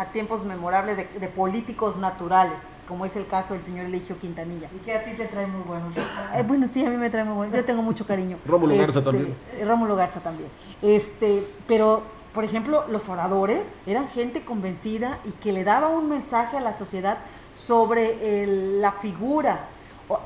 [0.00, 2.58] a tiempos memorables de, de, políticos naturales,
[2.88, 4.68] como es el caso del señor Eligio Quintanilla.
[4.74, 5.86] Y que a ti te trae muy bueno.
[6.34, 8.38] Eh, bueno, sí, a mí me trae muy bueno, yo tengo mucho cariño.
[8.46, 9.36] Rómulo Garza este, también.
[9.62, 10.48] Rómulo Garza también.
[10.80, 16.56] Este, pero, por ejemplo, los oradores eran gente convencida y que le daba un mensaje
[16.56, 17.18] a la sociedad
[17.54, 19.66] sobre el, la figura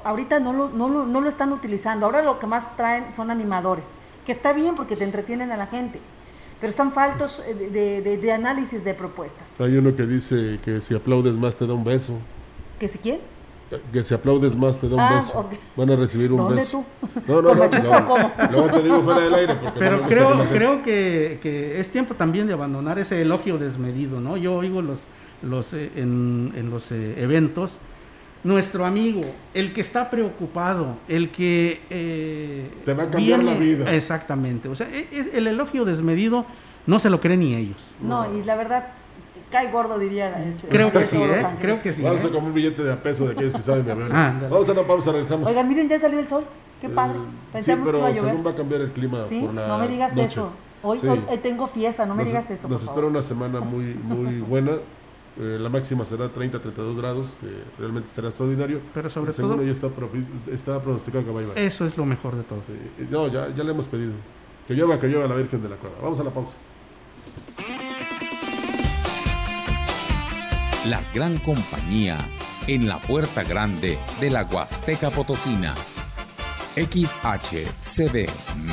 [0.04, 2.06] ahorita no lo, no, lo, no lo están utilizando.
[2.06, 3.84] Ahora lo que más traen son animadores,
[4.24, 6.00] que está bien porque te entretienen a la gente,
[6.64, 9.44] pero están faltos de, de, de, análisis de propuestas.
[9.58, 12.18] Hay uno que dice que si aplaudes más te da un beso.
[12.80, 13.18] ¿Que si quién?
[13.92, 15.46] Que si aplaudes más te da un ah, beso.
[15.76, 16.82] Van a recibir un ¿Dónde beso.
[17.02, 17.08] Tú?
[17.28, 18.50] No, no, no.
[18.50, 19.56] Luego te digo fuera del aire.
[19.78, 24.38] Pero creo, creo que, que, es tiempo también de abandonar ese elogio desmedido, ¿no?
[24.38, 25.00] Yo oigo los,
[25.42, 27.76] los, eh, en, en los eh, eventos
[28.44, 29.22] nuestro amigo,
[29.54, 31.80] el que está preocupado, el que...
[31.88, 33.92] Eh, Te va a cambiar la vida.
[33.92, 34.68] Exactamente.
[34.68, 36.44] O sea, e, es, el elogio desmedido
[36.86, 37.94] no se lo creen ni ellos.
[38.02, 38.88] No, y la verdad,
[39.50, 40.38] cae gordo, diría.
[40.38, 41.46] Este, Creo que sí, ¿eh?
[41.60, 42.02] Creo que sí.
[42.02, 42.30] Vamos a ¿eh?
[42.30, 44.10] comer un billete de a peso de aquellos que saben de avión.
[44.12, 45.48] Ah, Vamos a una pausa, regresamos.
[45.48, 46.44] Oigan, miren, ya salió el sol.
[46.82, 47.18] Qué padre.
[47.50, 49.40] Pensamos sí, pero que iba a según va a cambiar el clima ¿Sí?
[49.40, 50.50] por la No me digas eso.
[50.82, 52.68] Hoy, hoy, tengo fiesta, no me digas eso.
[52.68, 54.72] Nos espera una semana muy, muy buena.
[55.36, 58.80] Eh, la máxima será 30-32 grados, que realmente será extraordinario.
[58.92, 59.62] Pero sobre todo.
[59.64, 59.88] ya está,
[60.52, 61.58] está pronosticado que va a llover.
[61.58, 62.62] Eso es lo mejor de todo.
[63.10, 64.12] No, ya, ya le hemos pedido.
[64.68, 65.96] Que llueva, que llueva la Virgen de la Cueva.
[66.00, 66.54] Vamos a la pausa.
[70.86, 72.18] La gran compañía
[72.66, 75.74] en la puerta grande de la Huasteca Potosina.
[76.76, 78.28] XHCD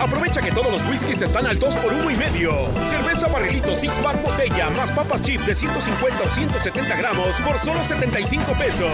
[0.07, 2.53] Aprovecha que todos los whiskies están al 2 por uno y medio.
[2.89, 7.83] Cerveza barrilito six pack botella más papas chips de 150 o 170 gramos por solo
[7.83, 8.91] 75 pesos.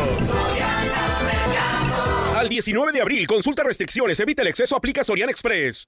[2.35, 5.87] Al 19 de abril, consulta restricciones, evita el exceso, aplica Sorian Express.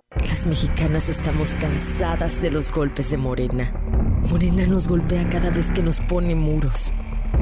[0.27, 3.71] Las mexicanas estamos cansadas de los golpes de Morena.
[4.29, 6.93] Morena nos golpea cada vez que nos pone muros.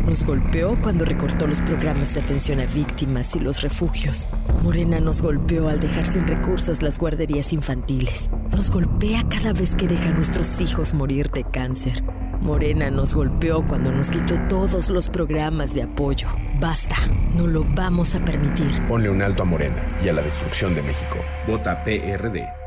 [0.05, 4.29] Nos golpeó cuando recortó los programas de atención a víctimas y los refugios.
[4.63, 8.29] Morena nos golpeó al dejar sin recursos las guarderías infantiles.
[8.51, 12.03] Nos golpea cada vez que deja a nuestros hijos morir de cáncer.
[12.41, 16.29] Morena nos golpeó cuando nos quitó todos los programas de apoyo.
[16.59, 16.95] Basta,
[17.37, 18.71] no lo vamos a permitir.
[18.87, 21.17] Ponle un alto a Morena y a la destrucción de México.
[21.47, 22.59] Vota PRD.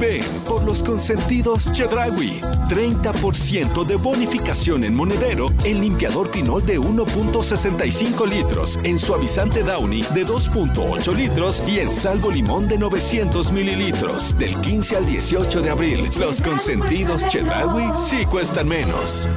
[0.00, 2.40] Ven por los consentidos Chedragui.
[2.68, 10.24] 30% de bonificación en monedero en limpiador Pinol de 1.65 litros, en suavizante Downy de
[10.24, 14.36] 2.8 litros y en salvo limón de 900 mililitros.
[14.38, 19.28] Del 15 al 18 de abril, los consentidos Chedragui sí cuestan menos.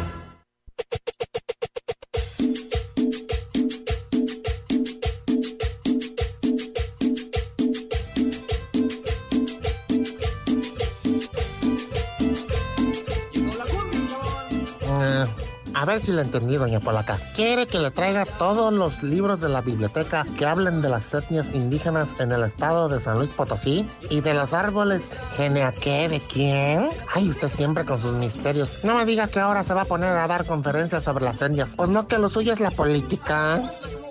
[15.84, 17.18] A ver si le entendí, doña Polaca.
[17.36, 21.54] Quiere que le traiga todos los libros de la biblioteca que hablen de las etnias
[21.54, 25.50] indígenas en el estado de San Luis Potosí y de los árboles qué?
[25.50, 26.90] de quién.
[27.14, 28.86] Ay, usted siempre con sus misterios.
[28.86, 31.74] No me diga que ahora se va a poner a dar conferencias sobre las etnias.
[31.76, 33.62] Pues no que lo suyo es la política.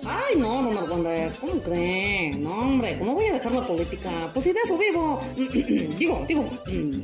[0.05, 2.31] Ay, no, no, Marcondes, ¿cómo cree?
[2.35, 4.09] No, hombre, ¿cómo voy a dejar la política?
[4.33, 5.21] Pues si de eso vivo.
[5.97, 6.45] digo, digo,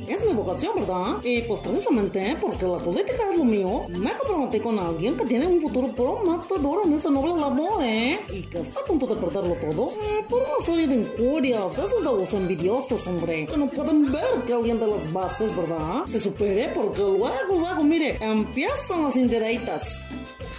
[0.08, 1.16] es mi vocación, ¿verdad?
[1.22, 5.46] Y pues precisamente porque la política es lo mío, me comprometí con alguien que tiene
[5.46, 8.20] un futuro prometedor en esta noble labor, ¿eh?
[8.32, 12.04] Y que está a punto de perderlo todo eh, por una serie de injurias, esos
[12.04, 16.04] de los envidiosos, hombre, que no pueden ver que alguien de las bases, ¿verdad?
[16.06, 19.88] Se supere porque luego, luego, mire, empiezan las indirectas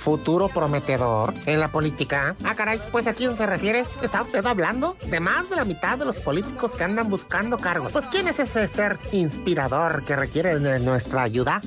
[0.01, 2.35] futuro prometedor en la política.
[2.43, 3.85] Ah, caray, pues a quién se refiere?
[4.01, 7.91] ¿Está usted hablando de más de la mitad de los políticos que andan buscando cargos?
[7.91, 11.61] Pues ¿quién es ese ser inspirador que requiere nuestra ayuda?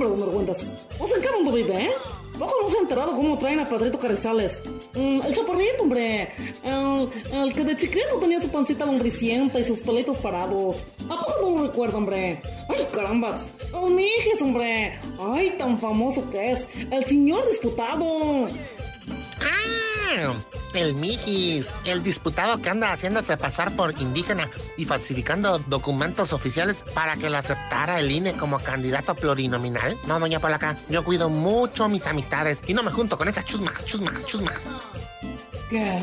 [0.00, 0.56] No me cuentas.
[0.98, 1.90] ¿O en qué mundo vive, eh?
[2.38, 4.60] ¿Poco no se ha enterado cómo traen a Pedrito Carrizales?
[4.94, 6.32] Mm, el chaparrito, hombre.
[6.64, 10.76] El, que de chiquito tenía su pancita lombricienta y sus pelitos parados.
[11.10, 12.40] ¿A poco no lo recuerdo, hombre?
[12.68, 13.38] Ay, caramba.
[13.72, 14.08] Oh, mi
[14.40, 14.98] hombre.
[15.20, 16.66] Ay, tan famoso que es.
[16.90, 18.46] El señor disputado.
[19.40, 20.34] ¡Ah!
[20.74, 27.16] El Mijis, el disputado que anda haciéndose pasar por indígena y falsificando documentos oficiales para
[27.16, 29.96] que lo aceptara el INE como candidato plurinominal.
[30.08, 33.72] No, doña Polaca, yo cuido mucho mis amistades y no me junto con esa chusma,
[33.84, 34.52] chusma, chusma.
[35.70, 35.98] ¿Qué?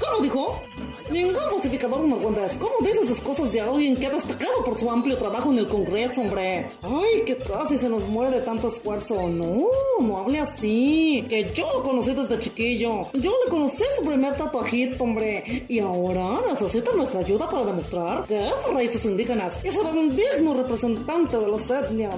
[0.00, 0.62] ¿Cómo dijo?
[1.10, 2.56] Ningún falsificador cuentas.
[2.56, 5.66] ¿Cómo dices esas cosas de alguien que ha destacado por su amplio trabajo en el
[5.66, 6.66] Congreso, hombre?
[6.82, 9.28] Ay, que casi se nos muere de tanto esfuerzo.
[9.28, 9.68] No,
[10.00, 11.24] no hable así.
[11.28, 13.10] Que yo lo conocí desde chiquillo.
[13.14, 15.64] Yo le conocí su primer tatuajito, hombre.
[15.68, 21.36] Y ahora necesita nuestra ayuda para demostrar que es raíces indígenas será un digno representante
[21.36, 22.16] de los etnias.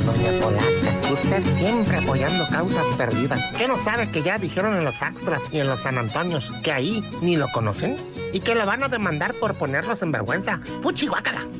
[0.00, 1.12] Doña Polaca.
[1.12, 3.40] Usted siempre apoyando causas perdidas.
[3.56, 6.72] ¿Qué no sabe que ya dijeron en los Axtras y en los San Antonios que
[6.72, 7.96] ahí ni lo conocen?
[8.32, 10.60] Y que le van a demandar por ponerlos en vergüenza.
[10.82, 11.08] ¡Fuchi,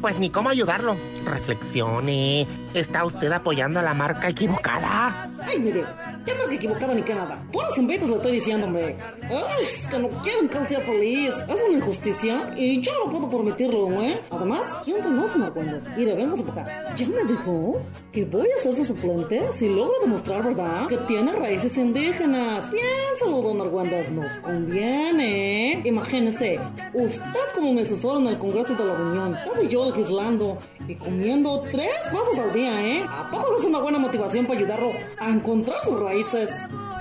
[0.01, 0.97] Pues ni cómo ayudarlo.
[1.25, 2.49] Reflexione.
[2.75, 5.29] ¿Está usted apoyando a la marca equivocada?
[5.47, 5.85] Ay, mire,
[6.27, 7.43] ya creo que equivocada ni que nada.
[7.53, 8.97] Puros inventos le estoy diciendo, hombre.
[9.23, 11.31] Ay, es que no quieren que él sea feliz.
[11.49, 14.21] Es una injusticia y yo no puedo permitirlo, ¿eh?
[14.31, 15.85] Además, ¿quién te no me cuentas?
[15.97, 16.95] Y de vengas para acá.
[16.95, 17.81] Ya me dijo
[18.13, 20.87] que voy a ser su suplente si logro demostrar, ¿verdad?
[20.89, 22.71] Que tiene raíces indígenas.
[22.71, 25.83] Piénsalo, don Argüendas, nos conviene.
[25.85, 26.59] Imagínese,
[26.93, 31.65] usted como mi asesor en el Congreso de la Unión, estaba yo legislando y comiendo
[31.73, 33.03] tres veces al día, ¿eh?
[33.09, 36.51] ¿A poco no es una buena motivación para ayudarlo a encontrar sus raíces?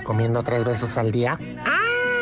[0.04, 1.38] ¿Comiendo tres veces al día?
[1.64, 1.80] ¡Ah!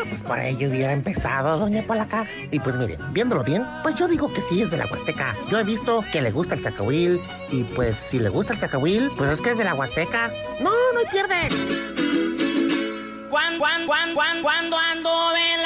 [0.09, 2.27] Pues por ello hubiera empezado, doña Polaca.
[2.51, 5.35] Y pues mire, viéndolo bien, pues yo digo que sí es de la Huasteca.
[5.49, 7.19] Yo he visto que le gusta el zacahuil.
[7.49, 10.31] Y pues si le gusta el zacahuil, pues es que es de la Huasteca.
[10.59, 11.49] No, no hay pierde.
[13.29, 15.62] Cuando, cuando, cuando, cuando ando en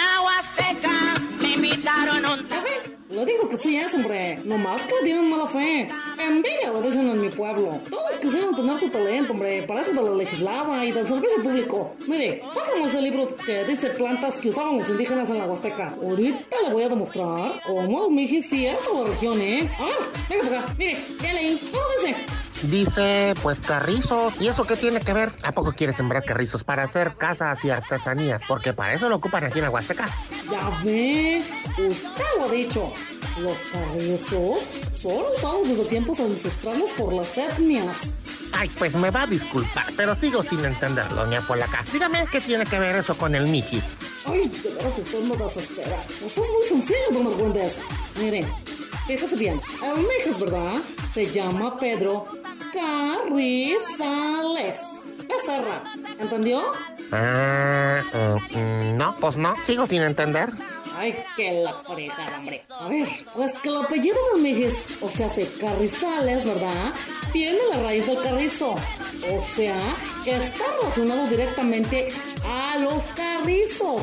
[3.78, 4.40] es, hombre.
[4.44, 5.88] Nomás que tienen mala fe.
[6.20, 7.80] Envidia lo dicen en mi pueblo.
[7.90, 9.64] Todos quisieron tener su talento, hombre.
[9.64, 11.96] Para eso de la legislada y del servicio público.
[12.08, 15.96] Mire, pásame ese libro que dice plantas que usaban los indígenas en la Huasteca.
[16.02, 19.70] Ahorita le voy a demostrar cómo es de la región, ¿eh?
[19.80, 19.94] A ver,
[20.30, 20.74] venga por acá.
[20.78, 21.60] Mire, ya leí.
[21.72, 22.16] ¿Cómo dice?
[22.64, 24.32] Dice, pues carrizo.
[24.40, 25.32] ¿Y eso qué tiene que ver?
[25.44, 28.42] ¿A poco quiere sembrar carrizos para hacer casas y artesanías?
[28.48, 30.10] Porque para eso lo ocupan aquí en la Huasteca.
[30.52, 31.42] Ya ve,
[31.78, 32.92] usted lo ha dicho.
[33.42, 34.60] Los carrizos
[35.00, 37.96] son usados desde tiempos ancestrales por las etnias.
[38.52, 41.84] Ay, pues me va a disculpar, pero sigo sin entender, doña Polaca.
[41.92, 43.94] Dígame qué tiene que ver eso con el Mijis.
[44.26, 45.98] Ay, de veras usted me desespera.
[46.10, 47.80] Usted es muy sencillo, don Argüendes.
[48.20, 48.48] Mire,
[49.06, 50.74] fíjate bien, el Mijis, ¿verdad?
[51.14, 52.26] Se llama Pedro
[52.74, 54.76] Carrizales.
[55.28, 55.84] Becerra,
[56.20, 56.64] ¿entendió?
[57.12, 58.02] Ah,
[58.52, 60.50] mm, no, pues no, sigo sin entender.
[61.00, 62.64] Ay, qué la fregada, hombre.
[62.70, 66.92] A ver, pues que el apellido del Mijis, o sea, de Carrizales, ¿verdad?
[67.32, 68.72] Tiene la raíz del carrizo.
[68.72, 72.10] O sea, que está relacionado directamente
[72.44, 74.02] a los carrizos.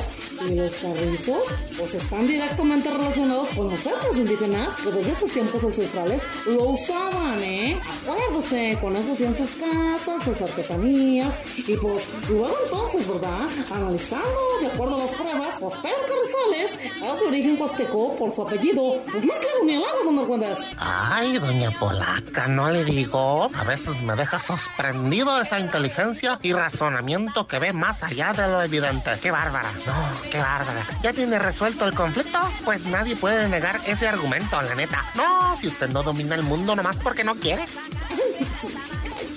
[0.48, 1.42] Y los carrizos,
[1.76, 7.40] pues están directamente relacionados con los etnias indígenas que desde esos tiempos ancestrales lo usaban,
[7.42, 7.80] ¿eh?
[8.02, 11.34] Acuérdese, con eso hacían sus casas, sus artesanías.
[11.56, 13.48] Y pues, luego entonces, ¿verdad?
[13.70, 18.42] Analizando de acuerdo a las pruebas, pues Pedro Carrizales a su origen huasteco por su
[18.42, 19.02] apellido.
[19.10, 20.58] Pues más claro el agua, don Argüendes.
[20.78, 23.50] Ay, doña Polaca, no le digo.
[23.54, 28.62] A veces me deja sorprendido esa inteligencia y razonamiento que ve más allá de lo
[28.62, 29.10] evidente.
[29.22, 29.70] Qué bárbara.
[29.86, 30.82] No, qué bárbara.
[31.02, 32.38] ¿Ya tiene resuelto el conflicto?
[32.64, 35.04] Pues nadie puede negar ese argumento, la neta.
[35.14, 37.64] No, si usted no domina el mundo nomás porque no quiere.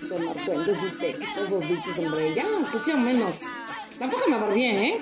[0.09, 0.27] Don
[0.59, 3.35] usted, esos bichos, hombre, ya, que sea menos.
[3.99, 4.99] Tampoco me va bien, ¿eh?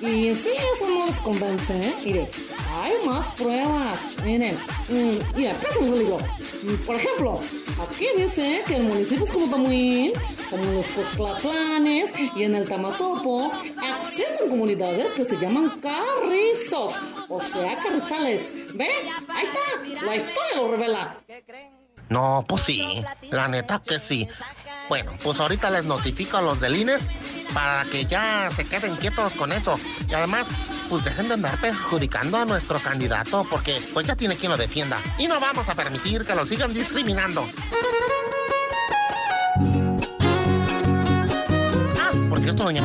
[0.00, 1.94] Y sí, eso no les convence, ¿eh?
[2.04, 2.30] Mire,
[2.70, 3.98] hay más pruebas.
[4.24, 4.54] Miren,
[4.88, 6.18] mm, mira, préstame se digo.
[6.84, 7.40] Por ejemplo,
[7.82, 10.12] aquí dice que en municipios como Tamuín,
[10.50, 16.94] como los Cosclatlanes y en el Tamazopo, existen comunidades que se llaman carrizos,
[17.28, 18.52] o sea, carrizales.
[18.74, 18.88] ¿Ve?
[19.28, 21.20] Ahí está, la historia lo revela.
[22.08, 24.28] No, pues sí, la neta que sí.
[24.88, 27.08] Bueno, pues ahorita les notifico a los del INES
[27.52, 29.78] para que ya se queden quietos con eso.
[30.08, 30.46] Y además,
[30.88, 34.98] pues dejen de andar perjudicando a nuestro candidato porque pues ya tiene quien lo defienda.
[35.18, 37.46] Y no vamos a permitir que lo sigan discriminando.
[42.46, 42.80] Cierto, doña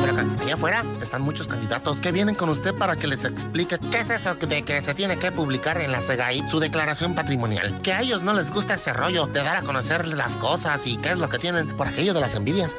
[0.54, 4.34] afuera están muchos candidatos que vienen con usted para que les explique qué es eso
[4.34, 7.80] de que se tiene que publicar en la SEGAI su declaración patrimonial.
[7.80, 10.96] Que a ellos no les gusta ese rollo de dar a conocer las cosas y
[10.96, 12.72] qué es lo que tienen por aquello de las envidias.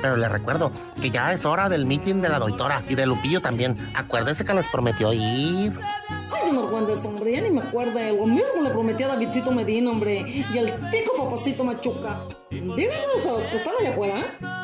[0.00, 3.42] Pero les recuerdo que ya es hora del meeting de la doctora y de Lupillo
[3.42, 3.76] también.
[3.94, 5.78] Acuérdese que les prometió ir.
[6.32, 7.98] Ay, don Argüendes, hombre, ya ni me acuerdo.
[7.98, 10.44] Lo mismo le prometí a Davidcito Medina, hombre.
[10.52, 12.20] Y al tico papacito Machuca.
[12.50, 14.14] Díganles a los que están allá afuera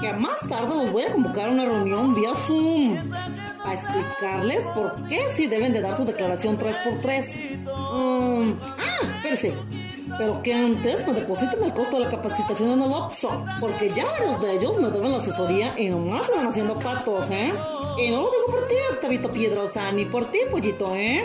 [0.01, 2.97] que más tarde los voy a convocar a una reunión vía Zoom.
[3.65, 7.67] A explicarles por qué sí deben de dar su declaración 3x3.
[7.67, 9.55] Um, ah, espérese.
[10.19, 13.45] Pero que antes me depositen el costo de la capacitación en el OPSO.
[13.61, 17.53] Porque ya varios de ellos me deben la asesoría y nomás van haciendo patos, ¿eh?
[17.99, 21.25] Y no lo digo por ti, Octavito Piedrosa, ni por ti, pollito, ¿eh?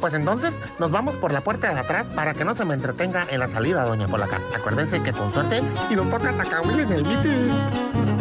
[0.00, 3.24] Pues entonces nos vamos por la puerta de atrás para que no se me entretenga
[3.30, 4.40] en la salida, doña Polaca.
[4.52, 8.11] Acuérdense que con suerte y no toca sacar en el meeting.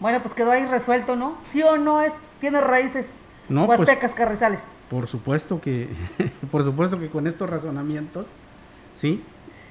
[0.00, 1.36] Bueno, pues quedó ahí resuelto, ¿no?
[1.50, 3.06] ¿Sí o no es tiene raíces
[3.48, 4.60] no, pues, huastecas carrizales?
[4.90, 5.88] Por supuesto que
[6.50, 8.28] por supuesto que con estos razonamientos
[8.98, 9.22] Sí.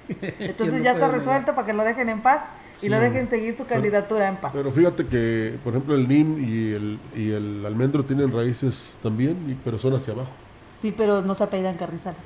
[0.07, 2.43] Entonces ya está resuelto para que lo dejen en paz
[2.81, 4.51] y lo dejen seguir su candidatura en paz.
[4.53, 9.59] Pero fíjate que, por ejemplo, el NIM y el, y el almendro tienen raíces también,
[9.65, 10.29] pero son hacia abajo.
[10.81, 12.19] Sí, pero no se apellidan Carrizales.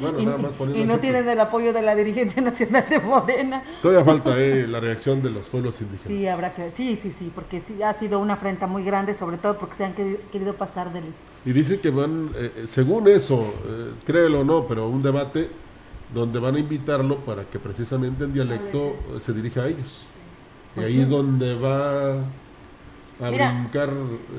[0.00, 3.62] Bueno, y, nada más y no tienen el apoyo de la dirigencia nacional de Morena.
[3.82, 6.08] Todavía falta eh, la reacción de los pueblos indígenas.
[6.08, 6.70] Sí, habrá que ver.
[6.72, 9.84] Sí, sí, sí, porque sí ha sido una afrenta muy grande, sobre todo porque se
[9.84, 11.40] han querido pasar de listos.
[11.44, 15.48] Y dicen que van, eh, según eso, eh, créelo o no, pero un debate
[16.12, 20.04] donde van a invitarlo para que precisamente en dialecto se dirija a ellos.
[20.72, 22.12] Y pues ahí es donde va
[23.20, 23.90] a brincar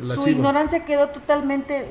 [0.04, 1.88] la Su ignorancia quedó totalmente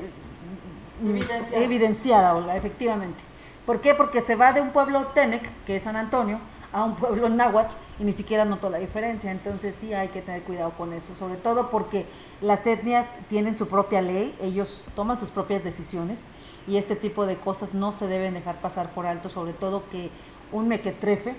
[1.01, 1.63] evidenciada.
[1.63, 3.17] evidenciada, Olga, efectivamente.
[3.65, 3.93] ¿Por qué?
[3.93, 6.39] Porque se va de un pueblo Tenec, que es San Antonio,
[6.73, 9.31] a un pueblo náhuatl y ni siquiera notó la diferencia.
[9.31, 12.05] Entonces sí hay que tener cuidado con eso, sobre todo porque
[12.41, 16.29] las etnias tienen su propia ley, ellos toman sus propias decisiones
[16.67, 20.09] y este tipo de cosas no se deben dejar pasar por alto, sobre todo que
[20.51, 21.35] un mequetrefe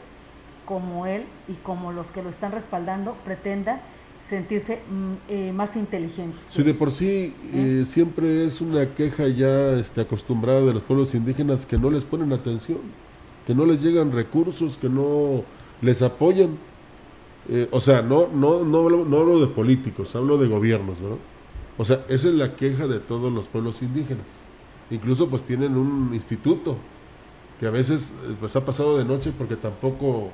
[0.65, 3.81] como él y como los que lo están respaldando pretenda
[4.29, 6.47] sentirse mm, eh, más inteligentes.
[6.49, 7.33] Sí, de por sí ¿Eh?
[7.83, 12.05] Eh, siempre es una queja ya este, acostumbrada de los pueblos indígenas que no les
[12.05, 12.79] ponen atención,
[13.47, 15.45] que no les llegan recursos, que no
[15.83, 16.57] les apoyan.
[17.71, 21.19] o sea, no, no, no, no hablo de políticos, hablo de gobiernos, ¿no?
[21.77, 24.27] O sea, esa es la queja de todos los pueblos indígenas.
[24.91, 26.77] Incluso pues tienen un instituto
[27.59, 30.31] que a veces eh, pues ha pasado de noche porque tampoco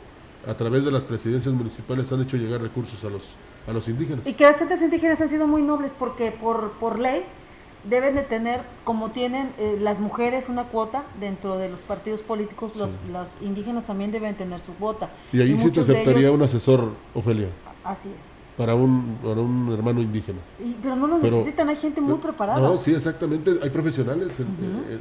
[0.47, 3.23] a través de las presidencias municipales han hecho llegar recursos a los
[3.67, 4.27] a los indígenas.
[4.27, 7.25] Y que las entes indígenas han sido muy nobles porque por, por ley
[7.85, 12.77] deben de tener, como tienen eh, las mujeres una cuota dentro de los partidos políticos,
[12.77, 15.11] los, los indígenas también deben tener su cuota.
[15.33, 17.49] Y ahí sí te aceptaría un asesor, Ofelia.
[17.85, 20.39] Así es para un, para un hermano indígena.
[20.83, 22.61] pero no lo necesitan, hay gente muy preparada.
[22.61, 24.37] No, sí, exactamente, hay profesionales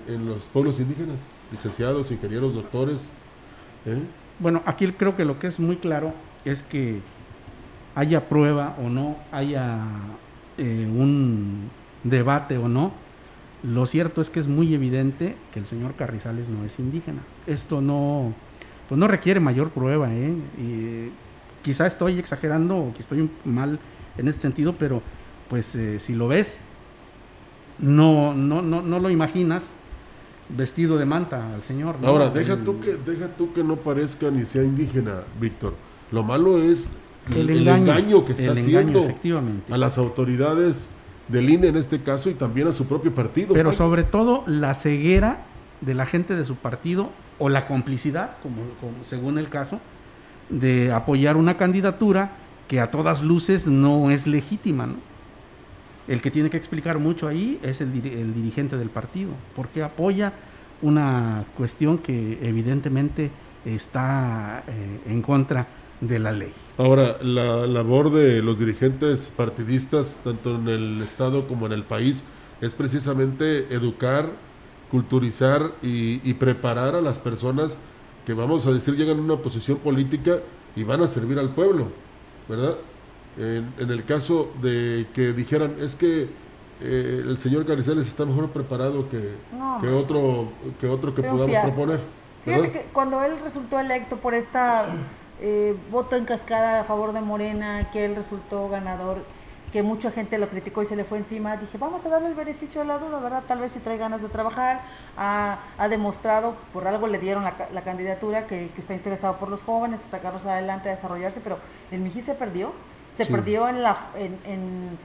[0.07, 1.19] en, los pueblos indígenas,
[1.51, 3.09] licenciados, ingenieros, doctores.
[3.85, 3.99] ¿eh?
[4.39, 6.13] Bueno, aquí creo que lo que es muy claro
[6.45, 7.01] es que
[7.95, 9.79] haya prueba o no, haya
[10.57, 11.69] eh, un
[12.03, 12.91] debate o no,
[13.63, 17.21] lo cierto es que es muy evidente que el señor Carrizales no es indígena.
[17.45, 18.33] Esto no,
[18.87, 20.33] pues no requiere mayor prueba, ¿eh?
[20.57, 21.11] Y,
[21.61, 23.79] quizá estoy exagerando o que estoy mal
[24.17, 25.01] en ese sentido, pero
[25.49, 26.61] pues eh, si lo ves,
[27.79, 29.63] no, no, no, no lo imaginas
[30.49, 31.97] vestido de manta al señor.
[32.03, 35.75] Ahora, deja, tú que, deja tú que no parezca ni sea indígena, Víctor.
[36.11, 36.89] Lo malo es
[37.35, 39.73] el, engaño, que está haciendo efectivamente.
[39.73, 40.89] a las autoridades
[41.27, 43.53] del INE en este caso y también a su propio partido.
[43.53, 45.45] Pero sobre todo la ceguera
[45.81, 48.57] de la gente de su partido o la complicidad, como,
[49.05, 49.79] según el caso,
[50.49, 52.31] de apoyar una candidatura
[52.67, 54.87] que a todas luces no es legítima.
[54.87, 54.95] ¿no?
[56.07, 57.93] El que tiene que explicar mucho ahí es el,
[58.33, 60.33] dirigente del partido, porque apoya
[60.81, 63.31] una cuestión que evidentemente
[63.65, 65.67] está eh, en contra
[66.01, 66.53] de la ley.
[66.77, 72.23] Ahora, la labor de los dirigentes partidistas, tanto en el Estado como en el país,
[72.61, 74.29] es precisamente educar,
[74.91, 77.77] culturizar y, preparar a las personas
[78.25, 80.39] que, vamos a decir, llegan a una posición política
[80.75, 81.87] y van a servir al pueblo,
[82.47, 82.75] ¿verdad?
[83.37, 86.27] En, el caso de que dijeran, es que
[86.81, 89.35] eh, el señor Carrizales está mejor preparado que,
[89.81, 91.99] que otro que otro que podamos proponer.
[92.45, 94.87] Fíjate que cuando él resultó electo por esta
[95.41, 99.23] eh, voto en cascada a favor de Morena, que él resultó ganador,
[99.71, 102.33] que mucha gente lo criticó y se le fue encima, dije, vamos a darle el
[102.33, 103.43] beneficio de la duda, ¿verdad?
[103.47, 104.81] Tal vez si trae ganas de trabajar,
[105.17, 110.45] ha, demostrado, por algo le dieron la, candidatura, que, está interesado por los jóvenes, sacarlos
[110.45, 111.59] adelante, a desarrollarse, pero
[111.91, 112.73] el Miji se perdió,
[113.15, 114.97] se perdió en la, en,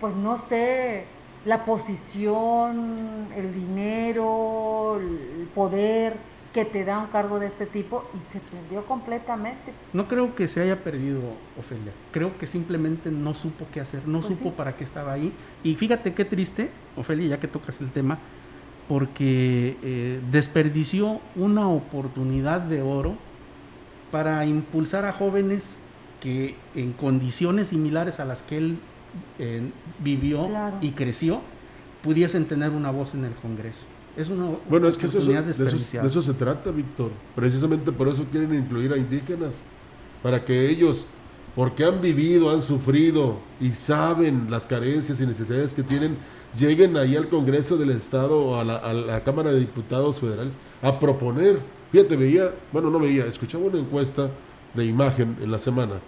[0.00, 1.04] pues no sé,
[1.44, 6.16] la posición, el dinero, el poder,
[6.56, 9.74] que te da un cargo de este tipo y se perdió completamente.
[9.92, 11.20] No creo que se haya perdido,
[11.58, 11.92] Ofelia.
[12.12, 15.34] Creo que simplemente no supo qué hacer, no pues supo para qué estaba ahí.
[15.62, 18.16] Y fíjate qué triste, Ofelia, ya que tocas el tema,
[18.88, 23.16] porque eh, desperdició una oportunidad de oro
[24.10, 25.76] para impulsar a jóvenes
[26.22, 28.78] que en condiciones similares a las que él
[29.38, 29.60] eh,
[29.98, 30.48] vivió
[30.80, 31.42] y creció,
[32.02, 33.84] pudiesen tener una voz en el Congreso.
[34.16, 37.10] Es una bueno, es que eso, de, eso, se trata, Víctor.
[37.34, 39.62] Precisamente por eso quieren incluir a indígenas,
[40.22, 41.06] para que ellos,
[41.54, 46.16] porque han vivido, han sufrido y saben las carencias y necesidades que tienen,
[46.58, 51.60] lleguen ahí al Congreso del Estado o a la, Cámara de Diputados Federales a proponer.
[51.92, 54.30] Fíjate, veía, bueno, no veía, escuchaba una encuesta
[54.72, 56.00] de imagen en la semana.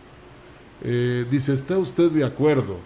[0.83, 2.77] Eh, dice, ¿está usted de acuerdo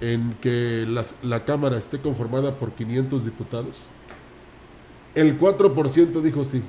[0.00, 0.86] en que
[1.22, 3.93] la Cámara esté conformada por 500 diputados?
[5.14, 6.62] El 4% dijo sí,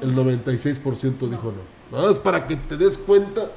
[0.00, 1.74] el 96% dijo no.
[1.96, 3.50] Nada más para que te des cuenta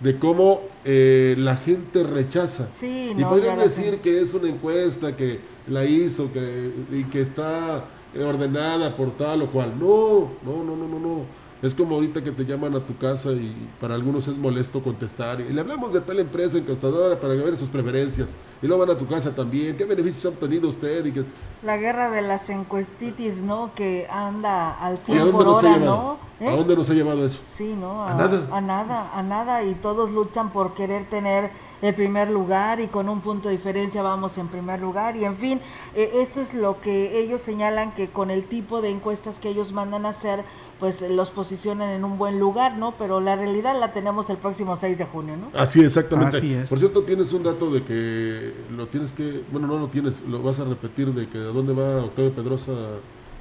[0.00, 2.66] de cómo eh, la gente rechaza.
[2.66, 7.84] Sí, y podrían decir que es una encuesta que la hizo que, y que está
[8.18, 9.72] ordenada por tal o cual.
[9.78, 11.43] No, no, no, no, no, no.
[11.64, 15.40] Es como ahorita que te llaman a tu casa y para algunos es molesto contestar.
[15.40, 18.36] Y le hablamos de tal empresa encostadora para ver sus preferencias.
[18.60, 19.74] Y luego van a tu casa también.
[19.74, 21.06] ¿Qué beneficios ha obtenido usted?
[21.06, 21.24] Y que...
[21.62, 23.70] La guerra de las encuestitis, ¿no?
[23.74, 26.18] Que anda al 100 por hora, ¿no?
[26.40, 26.56] ¿A ¿Eh?
[26.56, 27.40] dónde nos ha llevado eso?
[27.46, 28.04] Sí, ¿no?
[28.04, 28.48] A, nada.
[28.50, 29.62] A nada, a nada.
[29.62, 34.02] Y todos luchan por querer tener el primer lugar y con un punto de diferencia
[34.02, 35.16] vamos en primer lugar.
[35.16, 35.60] Y en fin,
[35.94, 39.72] eh, eso es lo que ellos señalan que con el tipo de encuestas que ellos
[39.72, 40.44] mandan a hacer,
[40.80, 42.94] pues los posicionan en un buen lugar, ¿no?
[42.98, 45.46] Pero la realidad la tenemos el próximo 6 de junio, ¿no?
[45.58, 46.38] Así, exactamente.
[46.38, 46.68] Así es.
[46.68, 50.42] Por cierto, tienes un dato de que lo tienes que, bueno, no lo tienes, lo
[50.42, 52.72] vas a repetir de que a dónde va Octavio Pedrosa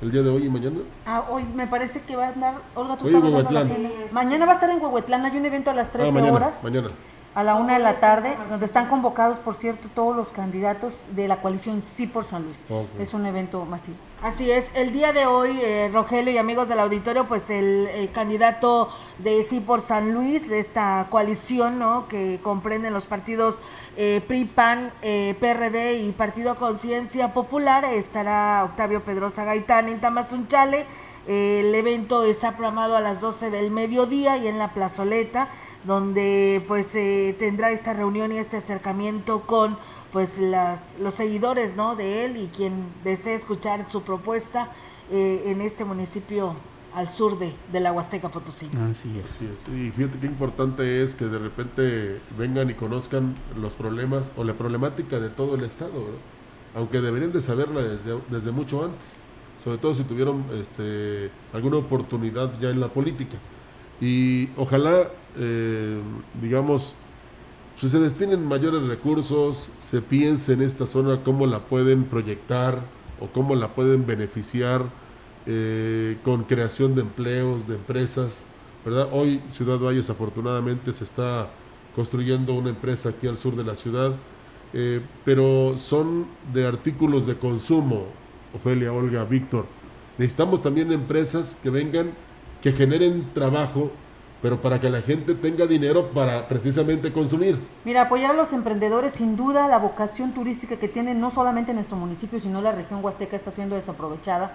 [0.03, 0.79] el día de hoy y mañana.
[1.05, 3.67] Ah, hoy me parece que va a andar, Olga, tú estás
[4.11, 6.53] Mañana va a estar en Huehuetlán, hay un evento a las 13 ah, horas.
[6.61, 6.89] Mañana
[7.35, 11.27] a la una de la tarde, donde están convocados, por cierto, todos los candidatos de
[11.27, 12.63] la coalición Sí por San Luis.
[12.99, 13.97] Es un evento masivo.
[14.21, 18.09] Así es, el día de hoy, eh, Rogelio y amigos del auditorio, pues el, eh,
[18.13, 22.07] candidato de Sí por San Luis, de esta coalición, ¿no?
[22.07, 23.59] Que comprenden los partidos
[23.97, 30.85] eh, PRI, PAN, eh, PRD y Partido Conciencia Popular, estará Octavio Pedrosa Gaitán en Tamazunchale.
[31.27, 35.49] el evento está programado a las 12 del mediodía y en la plazoleta
[35.83, 39.77] donde pues eh, tendrá esta reunión y este acercamiento con
[40.11, 41.95] pues las, los seguidores ¿no?
[41.95, 44.69] de él y quien desee escuchar su propuesta
[45.11, 46.55] eh, en este municipio
[46.95, 48.69] al sur de, de la Huasteca Potosí.
[48.89, 49.39] Así es.
[49.69, 54.53] Y fíjate qué importante es que de repente vengan y conozcan los problemas o la
[54.53, 56.05] problemática de todo el estado,
[56.75, 59.21] aunque deberían de saberla desde, desde mucho antes,
[59.63, 63.37] sobre todo si tuvieron este, alguna oportunidad ya en la política.
[64.01, 65.99] Y ojalá eh,
[66.41, 66.95] digamos,
[67.77, 72.79] si se destinen mayores recursos, se piense en esta zona cómo la pueden proyectar
[73.19, 74.83] o cómo la pueden beneficiar
[75.45, 78.45] eh, con creación de empleos, de empresas,
[78.85, 79.09] ¿verdad?
[79.11, 81.49] Hoy Ciudad Valles afortunadamente se está
[81.95, 84.13] construyendo una empresa aquí al sur de la ciudad,
[84.73, 88.05] eh, pero son de artículos de consumo,
[88.55, 89.65] Ofelia, Olga, Víctor.
[90.17, 92.11] Necesitamos también empresas que vengan,
[92.61, 93.91] que generen trabajo
[94.43, 97.57] pero para que la gente tenga dinero para precisamente consumir.
[97.85, 101.77] Mira, apoyar a los emprendedores, sin duda la vocación turística que tienen no solamente en
[101.77, 104.51] nuestro municipio, sino la región huasteca está siendo desaprovechada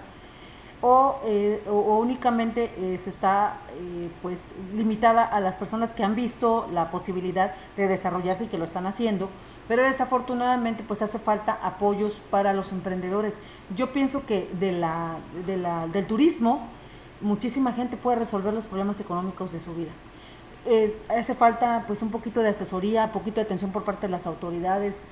[0.81, 6.67] o, eh, únicamente eh, se está eh, pues limitada a las personas que han visto
[6.71, 9.29] la posibilidad de desarrollarse y que lo están haciendo,
[9.67, 13.35] pero desafortunadamente pues hace falta apoyos para los emprendedores.
[13.75, 16.67] Yo pienso que de la, de la, del turismo,
[17.21, 19.91] muchísima gente puede resolver los problemas económicos de su vida.
[20.65, 24.11] Eh, hace falta pues un poquito de asesoría, un poquito de atención por parte de
[24.11, 25.05] las autoridades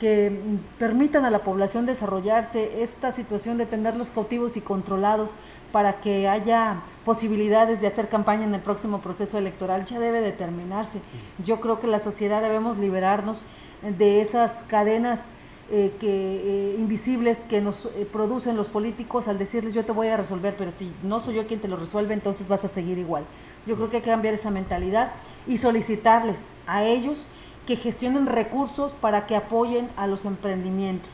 [0.00, 0.32] que
[0.78, 5.30] permitan a la población desarrollarse esta situación de tenerlos cautivos y controlados
[5.72, 11.00] para que haya posibilidades de hacer campaña en el próximo proceso electoral ya debe determinarse.
[11.44, 13.38] Yo creo que la sociedad debemos liberarnos
[13.82, 15.32] de esas cadenas
[15.70, 20.08] eh, que, eh, invisibles que nos eh, producen los políticos al decirles yo te voy
[20.08, 22.98] a resolver, pero si no soy yo quien te lo resuelve, entonces vas a seguir
[22.98, 23.22] igual.
[23.66, 25.12] Yo creo que hay que cambiar esa mentalidad
[25.46, 27.24] y solicitarles a ellos
[27.70, 31.12] que gestionen recursos para que apoyen a los emprendimientos,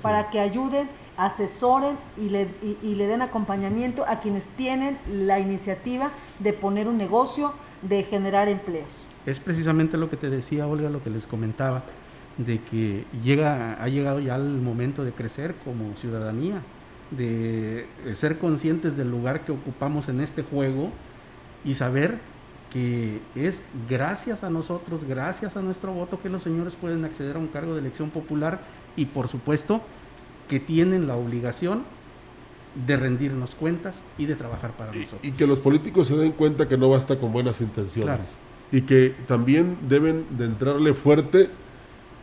[0.00, 0.88] para que ayuden,
[1.18, 2.48] asesoren y le,
[2.82, 7.52] y le den acompañamiento a quienes tienen la iniciativa de poner un negocio,
[7.82, 8.88] de generar empleos.
[9.26, 11.82] Es precisamente lo que te decía Olga, lo que les comentaba
[12.38, 16.62] de que llega, ha llegado ya el momento de crecer como ciudadanía,
[17.10, 20.90] de ser conscientes del lugar que ocupamos en este juego
[21.66, 22.16] y saber
[22.72, 27.38] que es gracias a nosotros, gracias a nuestro voto que los señores pueden acceder a
[27.38, 28.60] un cargo de elección popular
[28.96, 29.80] y por supuesto
[30.48, 31.84] que tienen la obligación
[32.86, 35.20] de rendirnos cuentas y de trabajar para nosotros.
[35.22, 38.20] Y que los políticos se den cuenta que no basta con buenas intenciones.
[38.70, 41.48] Y que también deben de entrarle fuerte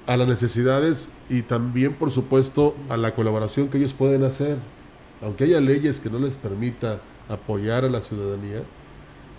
[0.06, 4.58] a las necesidades y también, por supuesto, a la colaboración que ellos pueden hacer.
[5.24, 8.62] Aunque haya leyes que no les permita apoyar a la ciudadanía,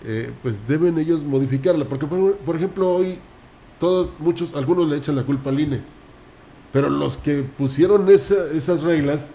[0.05, 1.85] eh, pues deben ellos modificarla.
[1.85, 3.19] Porque, por, ejemplo, hoy
[3.79, 5.81] todos, muchos, algunos le echan la culpa al INE,
[6.71, 9.33] pero los que pusieron esas reglas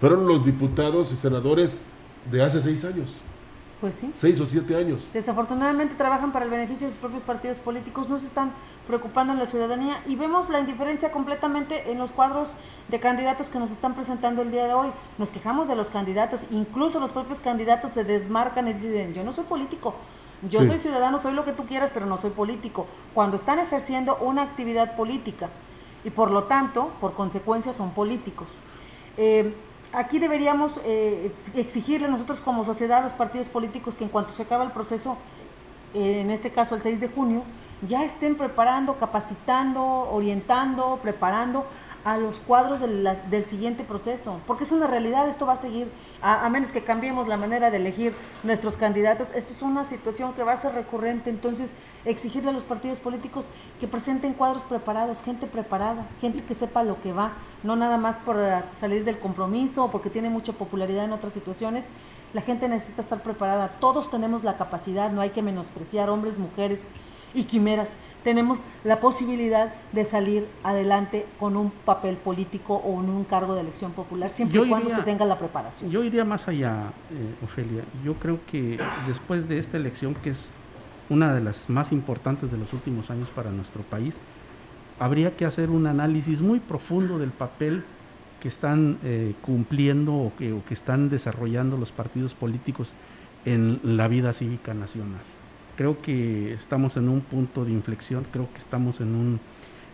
[0.00, 1.80] fueron los diputados y senadores
[2.30, 3.16] de hace seis años.
[3.82, 4.12] Pues sí.
[4.14, 5.10] Seis o siete años.
[5.12, 8.52] Desafortunadamente trabajan para el beneficio de sus propios partidos políticos, no se están
[8.86, 12.50] preocupando en la ciudadanía y vemos la indiferencia completamente en los cuadros
[12.86, 14.90] de candidatos que nos están presentando el día de hoy.
[15.18, 19.32] Nos quejamos de los candidatos, incluso los propios candidatos se desmarcan y dicen, yo no
[19.32, 19.96] soy político,
[20.48, 22.86] yo soy ciudadano, soy lo que tú quieras, pero no soy político.
[23.14, 25.48] Cuando están ejerciendo una actividad política
[26.04, 28.46] y por lo tanto, por consecuencia, son políticos.
[29.16, 29.52] Eh,
[29.92, 34.42] aquí deberíamos eh, exigirle nosotros como sociedad a los partidos políticos que en cuanto se
[34.42, 35.16] acaba el proceso,
[35.94, 37.42] eh, en este caso el 6 de junio,
[37.86, 41.66] ya estén preparando, capacitando, orientando, preparando
[42.04, 45.88] a los cuadros del siguiente proceso, porque es una realidad, esto va a seguir,
[46.20, 50.42] a, menos que cambiemos la manera de elegir nuestros candidatos, esto es una situación que
[50.42, 51.72] va a ser recurrente, entonces
[52.04, 53.46] exigirle a los partidos políticos
[53.78, 57.32] que presenten cuadros preparados, gente preparada, gente que sepa lo que va,
[57.62, 61.32] no nada más por eh, salir del compromiso o porque tiene mucha popularidad en otras
[61.32, 61.88] situaciones,
[62.34, 66.90] la gente necesita estar preparada, todos tenemos la capacidad, no hay que menospreciar hombres, mujeres
[67.34, 73.24] y quimeras tenemos la posibilidad de salir adelante con un papel político o en un
[73.24, 75.90] cargo de elección popular, siempre y cuando te tenga la preparación.
[75.90, 77.82] Yo iría más allá, eh, Ofelia.
[78.04, 80.50] Yo creo que después de esta elección, que es
[81.08, 84.18] una de las más importantes de los últimos años para nuestro país,
[84.98, 87.84] habría que hacer un análisis muy profundo del papel
[88.40, 92.92] que están eh, cumpliendo o que, o que están desarrollando los partidos políticos
[93.44, 95.22] en la vida cívica nacional
[95.76, 99.40] creo que estamos en un punto de inflexión, creo que estamos en un,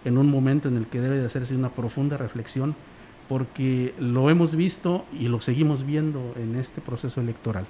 [0.05, 2.75] en un momento en el que debe de hacerse una profunda reflexión,
[3.29, 7.67] porque lo hemos visto y lo seguimos viendo en este proceso electoral.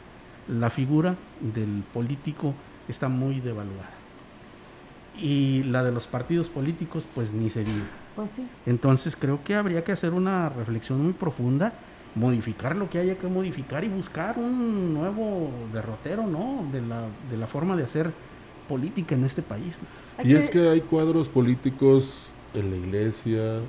[0.49, 2.55] La figura del político
[2.89, 3.91] está muy devaluada.
[5.21, 7.85] Y la de los partidos políticos, pues ni se diga.
[8.15, 8.47] Pues sí.
[8.67, 11.73] Entonces creo que habría que hacer una reflexión muy profunda
[12.15, 16.67] modificar lo que haya que modificar y buscar un nuevo derrotero, ¿no?
[16.73, 18.13] De la, de la forma de hacer
[18.69, 19.79] política en este país.
[20.23, 23.61] Y es que hay cuadros políticos en la iglesia,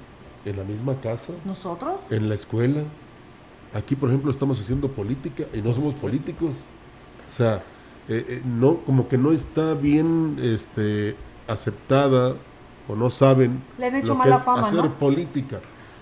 [0.45, 1.33] en la misma casa.
[1.45, 2.01] ¿Nosotros?
[2.09, 2.83] En la escuela.
[3.73, 6.65] Aquí, por ejemplo, estamos haciendo política y no somos políticos.
[7.27, 7.57] O sea,
[8.07, 11.15] eh, eh, no, como que no está bien este,
[11.47, 12.35] aceptada
[12.87, 15.59] o no saben Le han hecho mala fama, hacer política.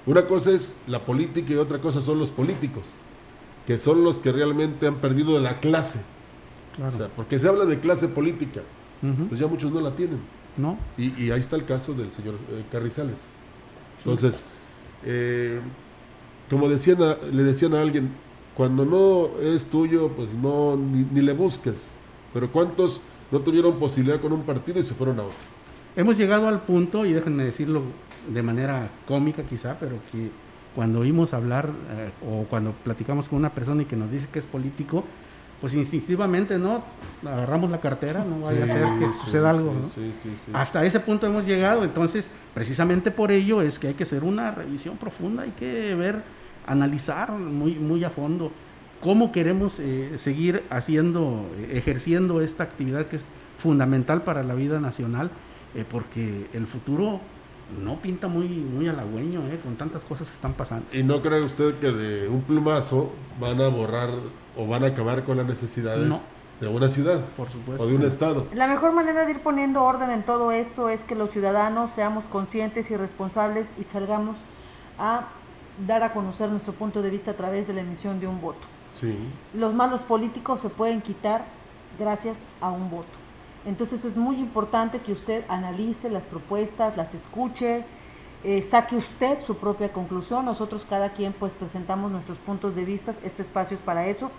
[0.08, 2.86] Una cosa es la política y otra cosa son los políticos,
[3.68, 5.99] que son los que realmente han perdido la clase.
[6.84, 8.62] O sea, porque se habla de clase política,
[9.28, 10.20] pues ya muchos no la tienen.
[10.55, 10.78] ¿No?
[10.97, 13.20] Y, ahí está el caso del señor eh, Carrizales.
[13.99, 14.43] Entonces,
[15.05, 15.60] eh,
[16.49, 16.97] como decían
[17.32, 18.10] le decían a alguien,
[18.55, 21.91] cuando no es tuyo, pues no, ni, le busques.
[22.34, 23.01] Pero ¿cuántos
[23.32, 25.38] no tuvieron posibilidad con un partido y se fueron a otro.
[25.95, 27.82] Hemos llegado al punto, y déjenme decirlo
[28.28, 30.30] de manera cómica quizá, pero que
[30.75, 34.39] cuando oímos hablar eh, o cuando platicamos con una persona y que nos dice que
[34.39, 35.03] es político,
[35.59, 36.84] pues instintivamente, ¿no?
[37.25, 39.89] Agarramos la cartera, no vaya a ser que suceda algo, ¿no?
[40.53, 44.51] Hasta ese punto hemos llegado, entonces, precisamente por ello es que hay que hacer una
[44.51, 46.21] revisión profunda, hay que ver,
[46.67, 48.51] analizar muy, muy a fondo
[49.01, 55.32] cómo queremos eh, seguir haciendo, ejerciendo esta actividad que es fundamental para la vida nacional,
[55.75, 57.19] eh, porque el futuro
[57.84, 60.86] no pinta muy, muy halagüeño, eh, con tantas cosas que están pasando.
[60.93, 64.09] ¿Y no cree usted que de un plumazo van a borrar
[64.55, 66.09] o van a acabar con las necesidades
[66.61, 67.84] de una ciudad Por supuesto.
[67.84, 68.47] o de un estado?
[68.53, 72.26] La mejor manera de ir poniendo orden en todo esto es que los ciudadanos seamos
[72.26, 74.38] conscientes y responsables y salgamos
[74.97, 75.28] a
[75.86, 78.59] dar a conocer nuestro punto de vista a través de la emisión de un voto.
[78.93, 79.15] Sí.
[79.53, 81.45] Los malos políticos se pueden quitar
[81.99, 83.26] gracias a un voto.
[83.66, 87.84] Entonces es muy importante que usted analice las propuestas, las escuche,
[88.43, 90.45] eh, saque usted su propia conclusión.
[90.45, 94.32] Nosotros cada quien pues presentamos nuestros puntos de vista, este espacio es para eso,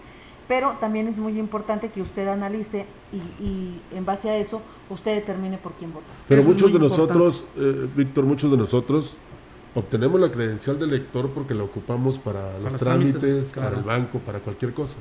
[0.47, 5.59] pero también es muy importante que usted analice y, en base a eso usted determine
[5.59, 6.07] por quién vota.
[6.27, 9.16] Pero muchos de nosotros, eh, Víctor, muchos de nosotros
[9.75, 14.39] obtenemos la credencial de lector porque la ocupamos para, los trámites, para el banco, para
[14.39, 14.97] cualquier cosa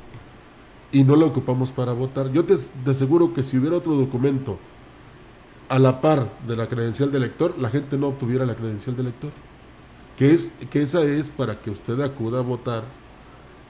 [0.91, 2.31] y no la ocupamos para votar.
[2.31, 2.55] Yo te,
[2.89, 4.57] aseguro que si hubiera otro documento
[5.69, 9.01] a la par de la credencial de elector, la gente no obtuviera la credencial de
[9.03, 9.31] elector.
[10.17, 12.83] Que, es, que esa es para que usted acuda a votar,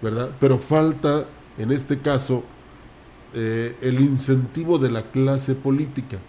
[0.01, 0.29] ¿verdad?
[0.39, 1.25] Pero falta,
[1.57, 2.43] en este caso,
[3.33, 6.19] eh, el incentivo de la clase política.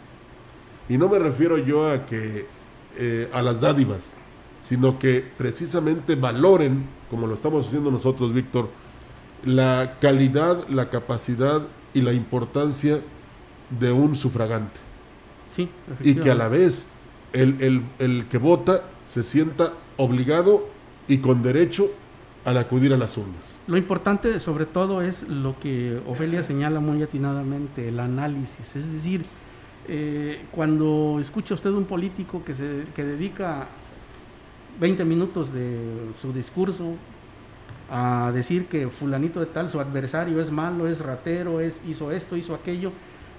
[0.88, 2.46] Y no me refiero yo a que
[2.96, 4.16] eh, a las dádivas,
[4.62, 8.68] sino que precisamente valoren, como lo estamos haciendo nosotros, Víctor,
[9.44, 11.62] la calidad, la capacidad
[11.94, 13.00] y la importancia
[13.78, 14.78] de un sufragante.
[15.46, 15.68] Sí,
[16.02, 16.88] y que a la vez
[17.32, 20.68] el, el, que vota se sienta obligado
[21.08, 21.90] y con derecho
[22.44, 23.58] al acudir a las urnas.
[23.66, 28.76] Lo importante sobre todo es lo que Ofelia señala muy atinadamente, el análisis.
[28.76, 29.24] Es decir,
[29.88, 33.68] eh, cuando escucha usted un político que, se, que dedica
[34.80, 35.78] 20 minutos de
[36.20, 36.94] su discurso
[37.90, 42.36] a decir que fulanito de tal, su adversario es malo, es ratero, es, hizo esto,
[42.36, 42.92] hizo aquello.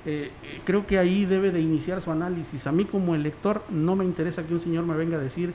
[0.06, 2.66] Eh, eh, creo que ahí debe de iniciar su análisis.
[2.66, 5.54] A mí como elector no me interesa que un señor me venga a decir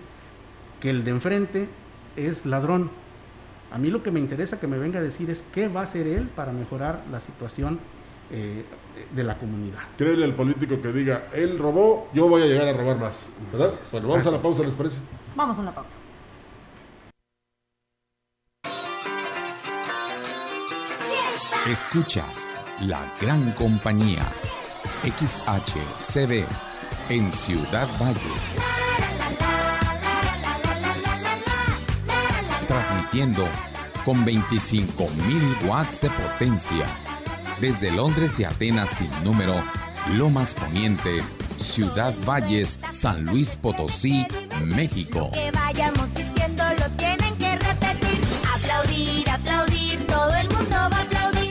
[0.81, 1.69] que el de enfrente
[2.17, 2.91] es ladrón.
[3.73, 5.85] A mí lo que me interesa que me venga a decir es qué va a
[5.85, 7.81] hacer él para mejorar la situación
[8.31, 8.65] eh,
[9.15, 9.81] de la comunidad.
[9.99, 13.35] Créele al político que diga, él robó, yo voy a llegar a robar más.
[13.91, 15.01] Bueno, vamos a la pausa, ¿les parece?
[15.35, 15.97] Vamos a una pausa.
[21.69, 24.31] Escuchas la gran compañía
[25.03, 26.45] XHCB
[27.09, 28.59] en Ciudad Valles.
[32.69, 33.49] Transmitiendo
[34.05, 36.85] con 25.000 watts de potencia
[37.63, 39.55] desde Londres y Atenas sin número,
[40.13, 41.23] Lomas Poniente,
[41.57, 44.27] Ciudad Valles, San Luis Potosí,
[44.63, 45.31] México.
[45.33, 46.24] Que vayamos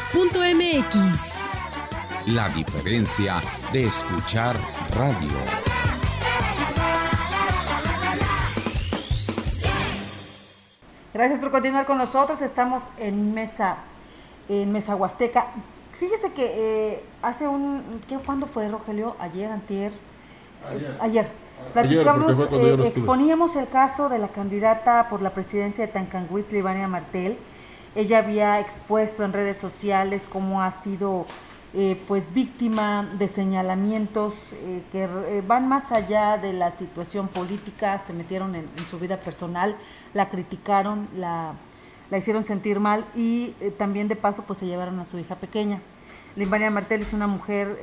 [2.27, 3.41] La diferencia
[3.73, 4.57] de escuchar
[4.97, 5.74] radio.
[11.15, 12.43] Gracias por continuar con nosotros.
[12.43, 13.77] Estamos en Mesa,
[14.49, 15.47] en Mesa Huasteca.
[15.93, 16.45] Fíjese que
[16.93, 19.15] eh, hace un, ¿qué, ¿cuándo fue Rogelio?
[19.21, 19.93] Ayer, antier.
[20.69, 20.97] Ayer.
[21.01, 21.29] ayer.
[21.73, 27.39] Platicamos, eh, exponíamos el caso de la candidata por la presidencia de Tancanwitz, Livania Martel.
[27.95, 31.27] Ella había expuesto en redes sociales cómo ha sido
[31.77, 38.01] eh, pues víctima de señalamientos eh, que eh, van más allá de la situación política,
[38.07, 39.75] se metieron en, su vida personal,
[40.13, 41.55] la criticaron, la,
[42.13, 45.81] la hicieron sentir mal y también de paso pues se llevaron a su hija pequeña.
[46.37, 47.77] Limbania Martel es una mujer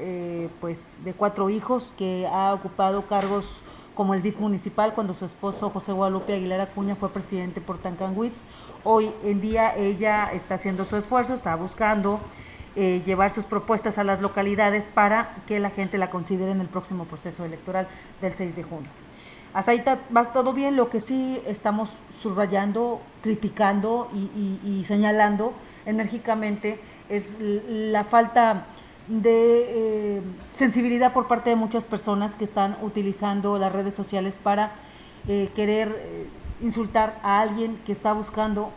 [0.61, 3.45] pues de cuatro hijos que ha ocupado cargos
[3.93, 8.37] como el DIF municipal cuando su esposo José Guadalupe Aguilera Acuña fue presidente por Tancanwitz.
[8.85, 12.21] Hoy en día ella está haciendo su esfuerzo, está buscando
[12.77, 16.67] eh, llevar sus propuestas a las localidades para que la gente la considere en el
[16.67, 17.89] próximo proceso electoral
[18.21, 18.89] del 6 de junio.
[19.53, 19.83] Hasta ahí
[20.15, 21.89] va todo bien, lo que sí estamos
[22.21, 25.53] subrayando, criticando y, señalando
[25.85, 28.67] enérgicamente es la falta
[29.07, 29.65] de
[30.17, 30.21] eh,
[30.57, 34.71] sensibilidad por parte de muchas personas que están utilizando las redes sociales para
[35.27, 36.29] eh, querer
[36.61, 38.71] insultar a alguien que está buscando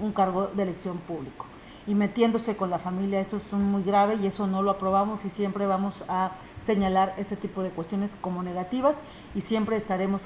[0.00, 1.46] un cargo de elección público
[1.88, 3.18] y metiéndose con la familia.
[3.18, 6.32] Eso es muy grave y eso no lo aprobamos y siempre vamos a
[6.64, 8.96] señalar ese tipo de cuestiones como negativas
[9.34, 10.22] y siempre estaremos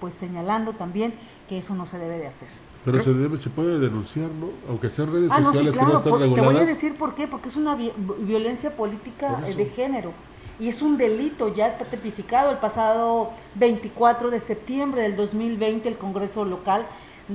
[0.00, 1.14] pues señalando también
[1.48, 2.48] que eso no se debe de hacer.
[2.84, 4.50] Pero se, debe, se puede denunciar, ¿no?
[4.68, 6.34] Aunque sean redes ah, sociales que no están reguladas.
[6.34, 10.12] Te voy a decir por qué, porque es una violencia política de género
[10.60, 12.50] y es un delito, ya está tipificado.
[12.50, 16.86] El pasado 24 de septiembre del 2020 el Congreso local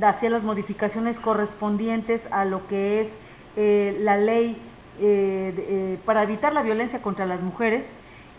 [0.02, 3.16] hacía las modificaciones correspondientes a lo que es
[3.56, 4.58] eh, la ley
[5.00, 7.92] eh, eh, para evitar la violencia contra las mujeres.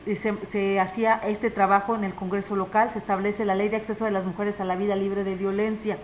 [0.04, 4.04] Se, se, hacía este trabajo en el Congreso local, se establece la ley de acceso
[4.04, 5.96] de las mujeres a la vida libre de violencia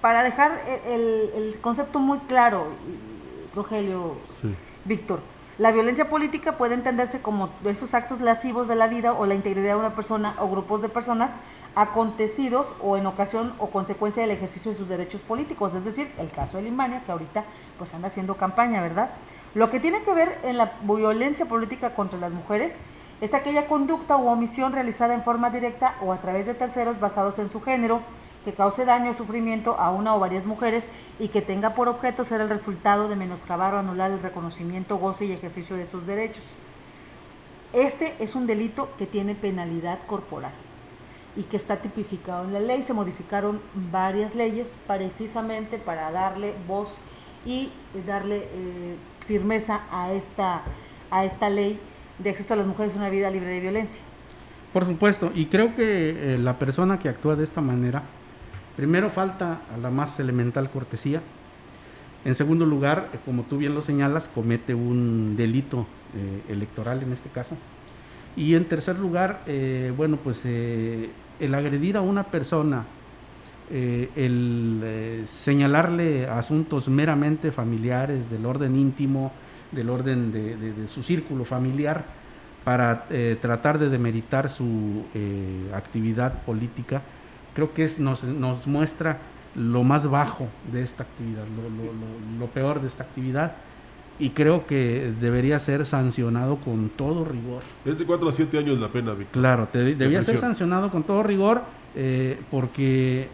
[0.00, 2.66] para dejar el, concepto muy claro,
[3.54, 4.16] Rogelio,
[4.84, 5.20] Víctor,
[5.58, 9.74] la violencia política puede entenderse como esos actos lascivos de la vida o la integridad
[9.74, 11.32] de una persona o grupos de personas
[11.74, 16.30] acontecidos o en ocasión o consecuencia del ejercicio de sus derechos políticos, es decir, el
[16.30, 17.44] caso de Limania, que ahorita
[17.78, 19.10] pues anda haciendo campaña, ¿verdad?
[19.54, 22.72] Lo que tiene que ver en la violencia política contra las mujeres
[23.20, 27.38] es aquella conducta u omisión realizada en forma directa o a través de terceros basados
[27.38, 28.00] en su género,
[28.44, 30.84] que cause daño o sufrimiento a una o varias mujeres
[31.18, 35.26] y que tenga por objeto ser el resultado de menoscabar o anular el reconocimiento, goce
[35.26, 36.44] y ejercicio de sus derechos.
[37.72, 40.52] Este es un delito que tiene penalidad corporal
[41.36, 42.82] y que está tipificado en la ley.
[42.82, 46.98] Se modificaron varias leyes precisamente para darle voz
[47.46, 47.70] y
[48.06, 50.62] darle eh, firmeza a esta,
[51.10, 51.78] a esta ley
[52.18, 54.02] de acceso a las mujeres a una vida libre de violencia.
[54.72, 58.02] Por supuesto, y creo que eh, la persona que actúa de esta manera
[58.76, 61.20] Primero falta a la más elemental cortesía.
[62.24, 67.12] En segundo lugar, eh, como tú bien lo señalas, comete un delito eh, electoral en
[67.12, 67.56] este caso.
[68.36, 72.84] Y en tercer lugar, eh, bueno, pues el agredir a una persona,
[73.70, 79.32] el señalarle asuntos meramente familiares, del orden íntimo,
[79.70, 82.04] del orden de su círculo familiar,
[82.64, 83.06] para
[83.40, 85.04] tratar de demeritar su
[85.74, 87.02] actividad política,
[87.54, 89.18] creo que es, nos, nos muestra
[89.54, 91.44] lo más bajo de esta actividad,
[92.38, 93.52] lo, peor de esta actividad
[94.18, 97.62] y creo que debería ser sancionado con todo rigor.
[97.84, 99.40] Es de 4 a 7 años la pena, Víctor.
[99.40, 101.62] Claro, debía ser sancionado con todo rigor
[101.94, 103.28] eh, porque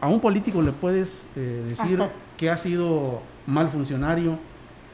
[0.00, 2.02] a un político le puedes eh, decir
[2.36, 4.38] que ha sido mal funcionario,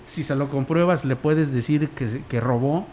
[0.06, 2.86] si se lo compruebas le puedes decir que, que robó,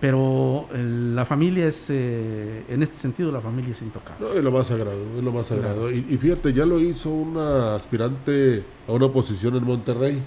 [0.00, 4.24] pero la familia es, eh, en este sentido, la familia es intocable.
[4.24, 5.90] No, es lo más sagrado, es lo más sagrado.
[5.90, 10.22] Y, fíjate, ya lo hizo una aspirante a una posición en Monterrey.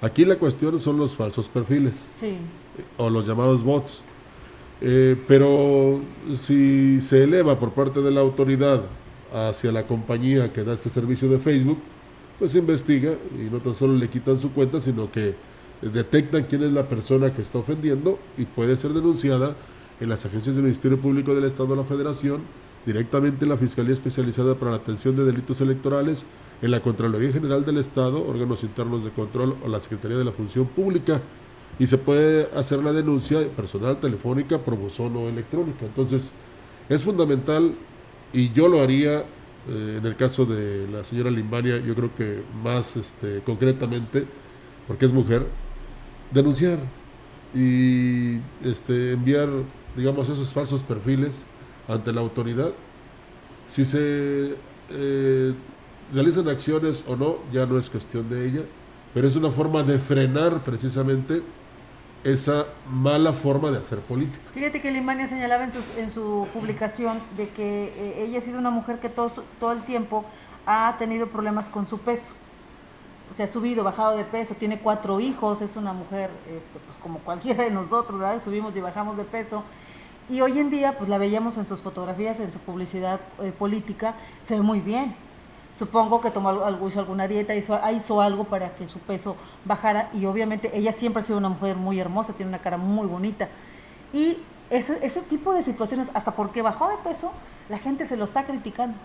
[0.00, 2.04] Aquí la cuestión son los falsos perfiles.
[2.12, 2.38] Sí.
[2.96, 4.02] O los llamados bots.
[4.80, 6.00] Eh, pero
[6.36, 8.82] si se eleva por parte de la autoridad
[9.32, 11.78] hacia la compañía que da este servicio de Facebook,
[12.40, 15.34] pues investiga y no tan solo le quitan su cuenta, sino que
[15.88, 19.56] detectan quién es la persona que está ofendiendo y puede ser denunciada
[20.00, 22.40] en las agencias del Ministerio Público del Estado de la Federación,
[22.86, 26.26] directamente en la Fiscalía Especializada para la Atención de Delitos Electorales,
[26.62, 30.32] en la Contraloría General del Estado, órganos internos de control o la Secretaría de la
[30.32, 31.20] Función Pública.
[31.78, 35.86] Y se puede hacer la denuncia personal, telefónica, por buzón o electrónica.
[35.86, 36.30] Entonces,
[36.88, 37.72] es fundamental
[38.32, 39.24] y yo lo haría
[39.68, 44.24] eh, en el caso de la señora Limbania, yo creo que más este, concretamente,
[44.88, 45.46] porque es mujer,
[46.30, 46.78] denunciar
[47.54, 49.48] y este, enviar,
[49.96, 51.46] digamos, esos falsos perfiles
[51.88, 52.70] ante la autoridad.
[53.68, 54.54] Si se
[54.90, 55.54] eh,
[56.12, 58.62] realizan acciones o no, ya no es cuestión de ella,
[59.14, 61.42] pero es una forma de frenar precisamente
[62.22, 64.44] esa mala forma de hacer política.
[64.52, 68.58] Fíjate que Limania señalaba en su, en su publicación de que eh, ella ha sido
[68.58, 70.24] una mujer que todo, todo el tiempo
[70.66, 72.30] ha tenido problemas con su peso
[73.36, 77.18] se ha subido, bajado de peso, tiene cuatro hijos, es una mujer este, pues como
[77.20, 78.42] cualquiera de nosotros, ¿verdad?
[78.42, 79.62] Subimos y bajamos de peso.
[80.28, 84.14] Y hoy en día, pues la veíamos en sus fotografías, en su publicidad eh, política,
[84.46, 85.14] se ve muy bien.
[85.78, 90.10] Supongo que tomó algo, hizo alguna dieta, hizo, hizo algo para que su peso bajara
[90.12, 93.48] y obviamente ella siempre ha sido una mujer muy hermosa, tiene una cara muy bonita.
[94.12, 97.32] Y ese, ese tipo de situaciones, hasta porque bajó de peso,
[97.68, 98.96] la gente se lo está criticando.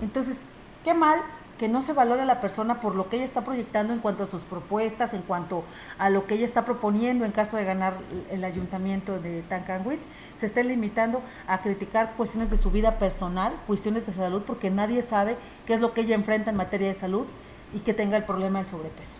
[0.00, 0.36] Entonces,
[0.84, 1.20] qué mal
[1.58, 4.24] que no se valore a la persona por lo que ella está proyectando en cuanto
[4.24, 5.64] a sus propuestas, en cuanto
[5.98, 7.94] a lo que ella está proponiendo en caso de ganar
[8.30, 10.02] el ayuntamiento de Tancanwitz,
[10.38, 15.02] se está limitando a criticar cuestiones de su vida personal, cuestiones de salud, porque nadie
[15.02, 15.36] sabe
[15.66, 17.26] qué es lo que ella enfrenta en materia de salud
[17.74, 19.16] y que tenga el problema de sobrepeso.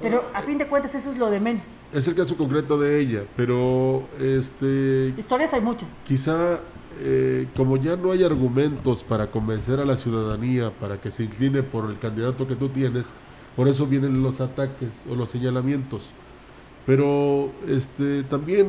[0.00, 1.66] Pero a fin de cuentas eso es lo de menos.
[1.92, 5.12] Es el caso concreto de ella, pero este...
[5.16, 5.88] Historias hay muchas.
[6.04, 6.60] Quizá
[7.00, 11.62] eh, como ya no hay argumentos para convencer a la ciudadanía para que se incline
[11.62, 13.12] por el candidato que tú tienes,
[13.56, 16.14] por eso vienen los ataques o los señalamientos.
[16.86, 18.68] Pero este también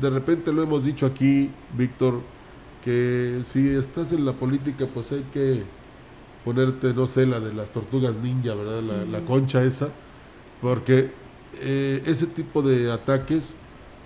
[0.00, 2.20] de repente lo hemos dicho aquí, Víctor,
[2.84, 5.62] que si estás en la política, pues hay que
[6.44, 9.04] ponerte, no sé, la de las tortugas ninja, ¿verdad?
[9.10, 9.88] La, concha esa,
[10.62, 11.10] porque
[11.60, 13.56] eh, ese tipo de ataques,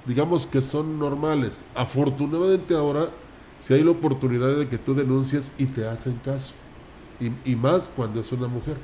[0.07, 1.63] digamos que son normales.
[1.75, 3.11] Afortunadamente ahora,
[3.61, 6.55] si hay la oportunidad de que tú denuncies y te hacen caso,
[7.21, 8.77] y, y más cuando es una mujer.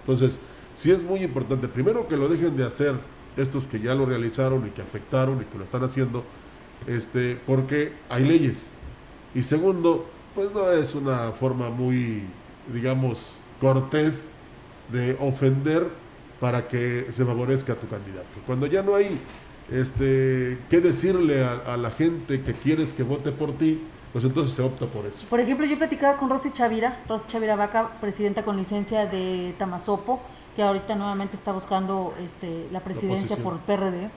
[0.00, 0.40] Entonces,
[0.74, 2.94] sí es muy importante, primero que lo dejen de hacer
[3.36, 6.24] estos que ya lo realizaron y que afectaron y que lo están haciendo,
[6.86, 8.72] este, porque hay leyes.
[9.34, 12.22] Y segundo, pues no es una forma muy,
[12.72, 14.30] digamos, cortés
[14.92, 15.88] de ofender
[16.40, 18.28] para que se favorezca a tu candidato.
[18.46, 19.18] Cuando ya no hay
[19.70, 23.80] este qué decirle a, la gente que quieres que vote por ti,
[24.16, 25.26] pues entonces se opta por eso.
[25.28, 30.20] Por ejemplo, yo platicaba con Rosy Chavira, Rosy Chavira Vaca, presidenta con licencia de Tamazopo,
[30.56, 34.08] que ahorita nuevamente está buscando este, la presidencia por el PRD.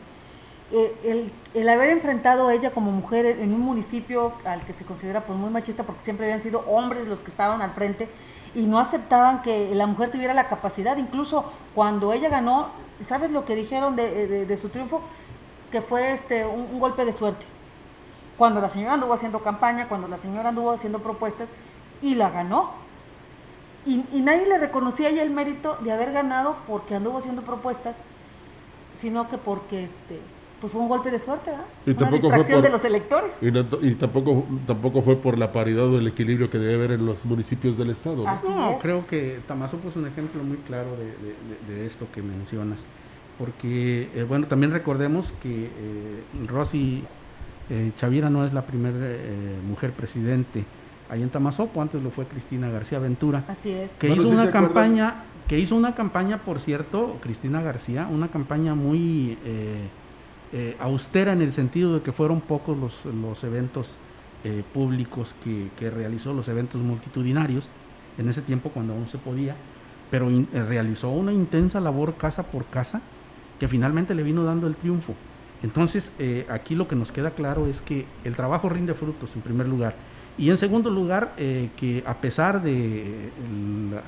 [0.71, 5.37] Eh, el, haber enfrentado ella como mujer en un municipio al que se considera pues
[5.37, 8.07] muy machista porque siempre habían sido hombres los que estaban al frente
[8.55, 12.69] y no aceptaban que la mujer tuviera la capacidad, incluso cuando ella ganó,
[13.05, 15.01] ¿sabes lo que dijeron de, su triunfo?
[15.73, 17.45] Que fue este un, golpe de suerte.
[18.39, 21.53] Cuando la señora anduvo haciendo campaña, cuando la señora anduvo haciendo propuestas
[22.01, 22.71] y la ganó.
[23.85, 27.97] Y, y nadie le reconocía ya el mérito de haber ganado porque anduvo haciendo propuestas,
[28.97, 30.19] sino que porque este
[30.59, 31.65] pues fue un golpe de suerte, ¿verdad?
[31.85, 33.31] Y Una tampoco distracción de los electores.
[33.41, 37.25] Y, tampoco, tampoco fue por la paridad o el equilibrio que debe haber en los
[37.25, 38.25] municipios del estado.
[38.25, 38.77] ¿no?
[38.81, 40.89] creo que Tamazo es un ejemplo muy claro
[41.67, 42.87] de, esto que mencionas.
[43.37, 47.05] Porque, eh, bueno, también recordemos que eh, Rosy
[47.69, 48.97] eh, Chavira no es la primera
[49.67, 50.65] mujer presidente
[51.09, 53.43] ahí en Tamazopo, antes lo fue Cristina García Ventura.
[53.47, 53.91] Así es.
[53.93, 59.37] Que hizo una campaña, que hizo una campaña, por cierto, Cristina García, una campaña muy
[60.51, 63.97] eh, austera en el sentido de que fueron pocos los, los eventos
[64.45, 67.67] eh, públicos que, realizó, los eventos multitudinarios,
[68.17, 69.53] en ese tiempo cuando aún se podía,
[70.09, 73.01] pero eh, realizó una intensa labor casa por casa
[73.59, 75.13] que finalmente le vino dando el triunfo.
[75.61, 76.13] Entonces,
[76.49, 79.95] aquí lo que nos queda claro es que el trabajo rinde frutos, en primer lugar.
[80.37, 83.29] Y en segundo lugar, que a pesar de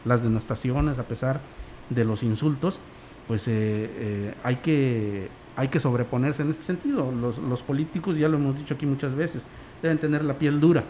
[0.05, 1.41] las denostaciones, a pesar
[1.89, 2.79] de los insultos,
[3.27, 7.11] pues hay que hay que sobreponerse en este sentido.
[7.11, 9.45] Los, los, políticos, ya lo hemos dicho aquí muchas veces,
[9.81, 10.83] deben tener la piel dura.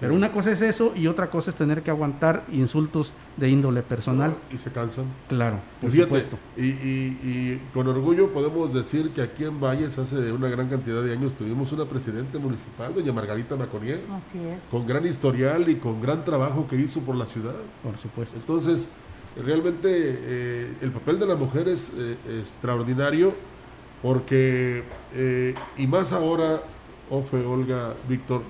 [0.00, 3.82] Pero una cosa es eso y otra cosa es tener que aguantar insultos de índole
[3.82, 4.36] personal.
[4.52, 5.06] y se cansan.
[5.28, 6.38] Claro, por supuesto.
[6.56, 11.12] Y, y, con orgullo podemos decir que aquí en Valles hace una gran cantidad de
[11.12, 14.02] años tuvimos una presidenta municipal, doña Margarita Maconier.
[14.12, 14.60] Así es.
[14.70, 17.54] Con gran historial y con gran trabajo que hizo por la ciudad.
[17.82, 18.36] Por supuesto.
[18.36, 18.90] Entonces,
[19.44, 23.32] realmente eh, el papel de la mujer es eh, extraordinario
[24.02, 24.84] porque,
[25.14, 26.62] eh, y más ahora,
[27.10, 28.42] Ofe, Olga, Víctor,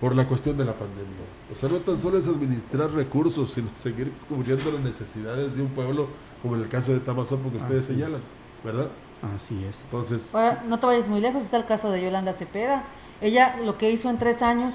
[0.00, 1.04] por la cuestión de la pandemia.
[1.52, 5.68] O sea, no tan solo es administrar recursos, sino seguir cubriendo las necesidades de un
[5.68, 6.08] pueblo,
[6.42, 8.20] como en el caso de Tamazopo que ustedes señalan,
[8.64, 8.88] ¿verdad?
[9.34, 9.82] Así es.
[9.84, 10.32] Entonces.
[10.66, 12.84] no te vayas muy lejos, está el caso de Yolanda Cepeda.
[13.20, 14.74] Ella lo que hizo en tres años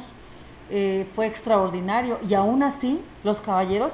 [0.70, 3.94] eh, fue extraordinario y aún así los caballeros,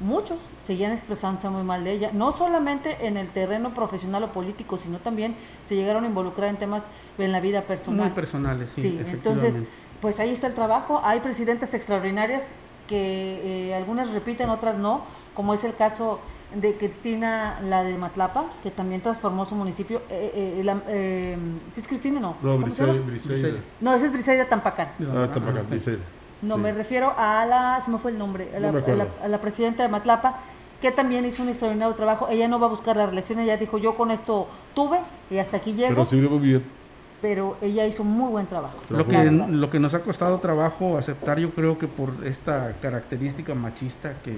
[0.00, 4.78] muchos, seguían expresándose muy mal de ella, no solamente en el terreno profesional o político,
[4.78, 6.82] sino también se llegaron a involucrar en temas
[7.18, 8.06] en la vida personal.
[8.06, 8.82] Muy personales, sí.
[8.82, 9.60] sí entonces,
[10.02, 11.00] pues ahí está el trabajo.
[11.04, 12.54] Hay presidentes extraordinarias
[12.88, 16.18] que eh, algunas repiten, otras no, como es el caso
[16.54, 20.02] de Cristina, la de Matlapa, que también transformó su municipio.
[20.10, 21.36] Eh, eh,
[21.72, 22.36] ¿Sí es Cristina no?
[22.42, 23.60] No, Briseida.
[23.80, 24.88] No, esa es Briseida Tampacán.
[25.14, 26.02] Ah, Tampacán, Briseida.
[26.42, 29.84] No, me refiero a la, se me fue el nombre, a la, a la, presidenta
[29.84, 30.40] de Matlapa,
[30.80, 32.26] que también hizo un extraordinario trabajo.
[32.28, 34.98] Ella no va a buscar la reelección, ella dijo, yo con esto tuve
[35.30, 35.90] y hasta aquí llego.
[35.90, 36.81] Pero sirve muy bien.
[37.22, 38.80] Pero ella hizo muy buen trabajo.
[38.90, 43.54] Lo que, lo que nos ha costado trabajo aceptar, yo creo que por esta característica
[43.54, 44.34] machista que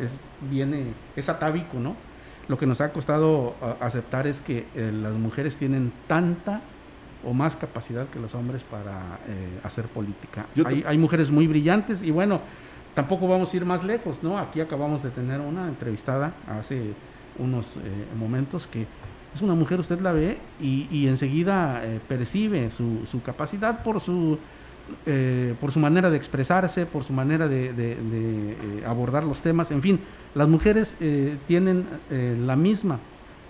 [0.00, 0.20] es,
[0.50, 0.84] viene,
[1.16, 1.96] es atávico, ¿no?
[2.46, 6.60] Lo que nos ha costado aceptar es que eh, las mujeres tienen tanta
[7.24, 10.46] o más capacidad que los hombres para eh, hacer política.
[10.64, 12.40] Hay, hay, mujeres muy brillantes y bueno,
[12.94, 14.38] tampoco vamos a ir más lejos, ¿no?
[14.38, 16.94] Aquí acabamos de tener una entrevistada hace
[17.38, 17.80] unos eh,
[18.18, 18.86] momentos que
[19.34, 24.38] es una mujer, usted la ve y, enseguida eh, percibe su, su, capacidad por su,
[25.06, 30.00] eh, por su manera de expresarse, por su manera de, abordar los temas, en fin,
[30.34, 30.96] las mujeres
[31.46, 32.98] tienen la misma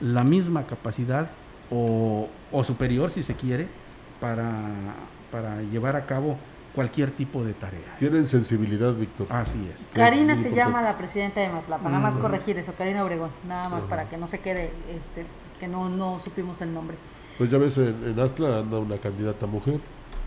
[0.00, 1.28] la misma capacidad
[1.70, 2.28] o,
[2.64, 3.68] superior, si se quiere,
[4.20, 4.70] para,
[5.30, 6.38] para llevar a cabo
[6.74, 7.96] cualquier tipo de tarea.
[7.98, 9.26] Tienen sensibilidad, Víctor.
[9.30, 9.90] Así es.
[9.92, 13.84] Karina se llama la presidenta de Matlapa, nada más corregir eso, Karina Obregón, nada más
[13.84, 15.26] para que no se quede, este,
[15.58, 16.96] que no, no supimos el nombre.
[17.36, 19.80] Pues ya ves, en, en Astla anda una candidata mujer.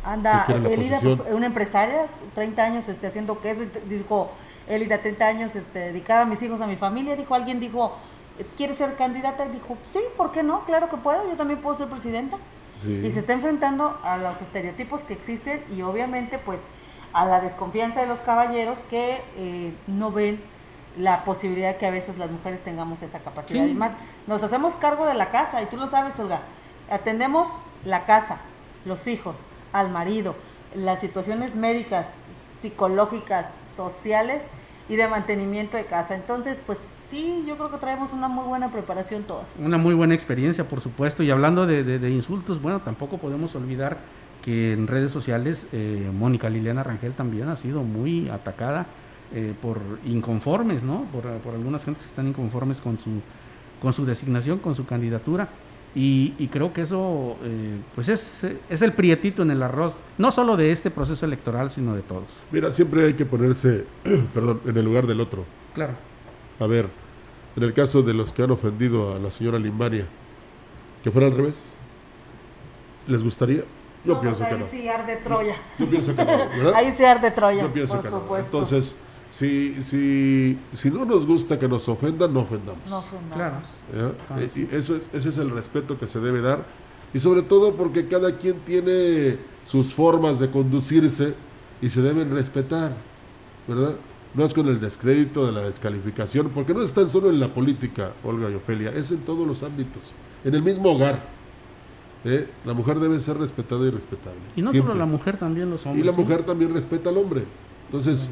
[0.04, 1.00] Anda, Elida,
[1.32, 4.32] una empresaria, 30 años este, haciendo queso, dijo,
[4.68, 7.96] Elida, 30 años este, dedicada a mis hijos, a mi familia, dijo, alguien dijo,
[8.58, 9.46] ¿quiere ser candidata?
[9.46, 10.66] Y dijo, sí, ¿por qué no?
[10.66, 12.38] Claro que puedo, yo también puedo ser presidenta.
[12.84, 16.62] Y se está enfrentando a los estereotipos que existen y obviamente pues
[17.14, 20.42] a la desconfianza de los caballeros que eh, no ven
[20.98, 23.66] la posibilidad que a veces las mujeres tengamos esa capacidad.
[23.66, 23.94] Y más,
[24.28, 26.42] nos hacemos cargo de la casa y tú lo sabes, Olga,
[26.90, 28.38] atendemos la casa,
[28.86, 30.36] los hijos, al marido,
[30.76, 32.08] las situaciones médicas,
[32.62, 34.44] psicológicas, sociales
[34.90, 36.16] y de mantenimiento de casa.
[36.16, 39.46] Entonces, pues sí, yo creo que traemos una muy buena preparación todas.
[39.58, 41.24] Una muy buena experiencia, por supuesto.
[41.24, 43.98] Y hablando de, insultos, bueno, tampoco podemos olvidar
[44.42, 48.88] que en redes sociales eh, Mónica Liliana Rangel también ha sido muy atacada
[49.34, 51.06] eh, por inconformes, ¿no?
[51.12, 53.10] Por, por algunas gentes que están inconformes con su,
[53.82, 55.50] con su designación, con su candidatura.
[55.94, 60.56] Y, creo que eso eh, pues es, es, el prietito en el arroz, no solo
[60.56, 62.44] de este proceso electoral, sino de todos.
[62.50, 63.86] Mira, siempre hay que ponerse,
[64.34, 65.44] perdón, en el lugar del otro.
[65.76, 65.94] Claro.
[66.62, 66.88] A ver,
[67.58, 70.06] en el caso de los que han ofendido a la señora Limbaria,
[71.04, 71.76] que fuera al revés,
[73.08, 73.64] ¿les gustaría?
[74.06, 74.66] Yo pienso pues que no.
[74.66, 75.56] Ahí sí arde Troya.
[75.78, 76.74] Yo, pienso que no, ¿verdad?
[76.76, 77.62] Ahí sí arde Troya.
[77.64, 78.38] Yo pienso que no.
[78.38, 78.96] Entonces,
[79.32, 82.82] si, si, si no nos gusta que nos ofendan, no ofendamos.
[82.88, 83.64] No ofendamos.
[83.92, 84.16] Claro.
[84.56, 86.66] Y eso es, ese es el respeto que se debe dar.
[87.14, 91.34] Y sobre todo porque cada quien tiene sus formas de conducirse
[91.82, 92.96] y se deben respetar,
[93.68, 93.96] ¿verdad?
[94.34, 98.12] No es con el descrédito de la descalificación, porque no están solo en la política,
[98.24, 100.14] Olga y Ofelia, es en todos los ámbitos.
[100.44, 101.22] En el mismo hogar,
[102.26, 102.48] ¿eh?
[102.66, 104.40] la mujer debe ser respetada y respetable.
[104.56, 106.04] Y no solo la mujer, también los hombres.
[106.04, 107.44] Y la mujer también respeta al hombre.
[107.88, 108.32] Entonces,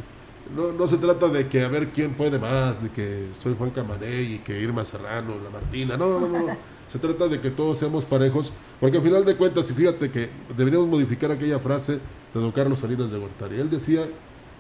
[0.55, 3.69] no, no se trata de que a ver quién puede más, de que soy Juan
[3.71, 5.97] Camané y que Irma Serrano, la Martina.
[5.97, 6.57] No, no, no.
[6.87, 10.29] se trata de que todos seamos parejos, porque al final de cuentas, y fíjate que
[10.57, 11.99] deberíamos modificar aquella frase
[12.33, 13.59] de don Carlos Salinas de Gortari.
[13.59, 14.07] Él decía,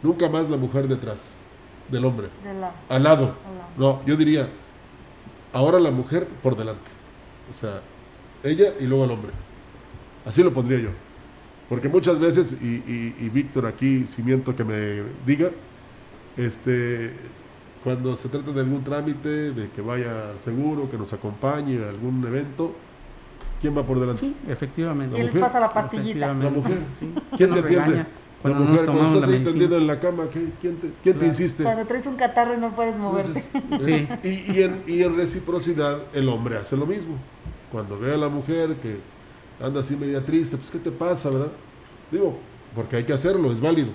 [0.03, 1.37] nunca más la mujer detrás
[1.89, 2.27] del hombre,
[2.87, 3.33] al, lado.
[3.77, 4.47] No, yo diría,
[5.53, 6.91] ahora la mujer por delante.
[7.49, 7.81] O sea,
[8.43, 9.31] ella y luego el hombre.
[10.25, 10.89] Así lo pondría yo.
[11.67, 15.49] Porque muchas veces, y, y, y Víctor aquí, si miento que me diga,
[16.37, 17.13] este,
[17.83, 22.25] cuando se trata de algún trámite, de que vaya seguro, que nos acompañe a algún
[22.25, 22.73] evento,
[23.61, 24.21] ¿quién va por delante?
[24.21, 25.15] Sí, efectivamente.
[25.15, 26.33] ¿Quién les pasa la pastillita?
[26.33, 26.79] La mujer.
[26.97, 27.11] Sí.
[27.37, 28.05] ¿Quién te atiende?
[28.43, 31.63] La mujer, cuando estás ahí tendido en la cama, ¿quién, te, quién te, insiste?
[31.63, 33.43] Cuando traes un catarro y no puedes moverte.
[33.79, 34.07] sí.
[34.23, 37.15] y, y, en, y en reciprocidad, el hombre hace lo mismo.
[37.69, 38.99] Cuando ve a la mujer que
[39.61, 41.51] anda así media triste, pues ¿qué te pasa, verdad?
[42.11, 42.37] Digo,
[42.73, 43.89] porque hay que hacerlo, es válido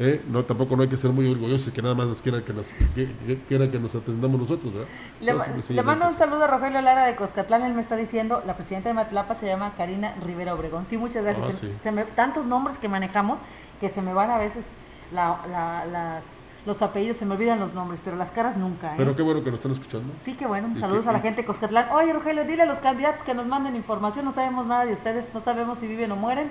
[0.00, 0.22] ¿eh?
[0.28, 2.66] no tampoco no hay que ser muy orgullosos que nada más nos quieran que nos
[2.94, 4.72] que, que nos atendamos nosotros
[5.20, 8.88] le, mando un saludo a Rogelio Lara de Coscatlán él me está diciendo la presidenta
[8.88, 13.40] de Matlapa se llama Karina Rivera Obregón sí muchas gracias ah, tantos nombres que manejamos
[13.78, 14.64] que se me van a veces
[15.12, 16.24] las
[16.66, 18.92] los apellidos, se me olvidan los nombres, pero las caras nunca.
[18.92, 18.96] ¿eh?
[18.98, 20.12] Pero qué bueno que nos están escuchando.
[20.26, 20.78] Sí, qué bueno.
[20.78, 21.88] Saludos a la gente de Coscatlán.
[21.90, 24.26] Oye, Rogelio, dile a los candidatos que nos manden información.
[24.26, 26.50] No sabemos nada de ustedes, no sabemos si viven o mueren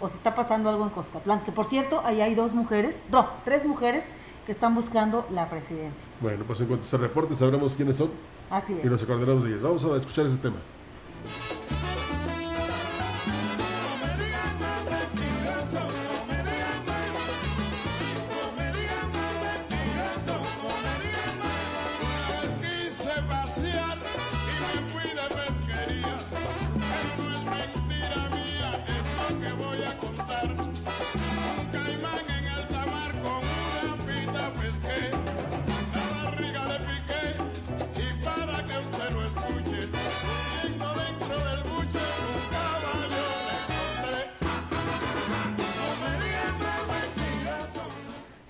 [0.00, 3.28] o si está pasando algo en Coscatlán, que por cierto, ahí hay dos mujeres, no,
[3.44, 4.04] tres mujeres
[4.46, 6.06] que están buscando la presidencia.
[6.20, 8.10] Bueno, pues en cuanto se reporte sabremos quiénes son.
[8.50, 8.84] Así es.
[8.84, 9.62] Y nos acordaremos de ellas.
[9.62, 10.56] Vamos a escuchar ese tema.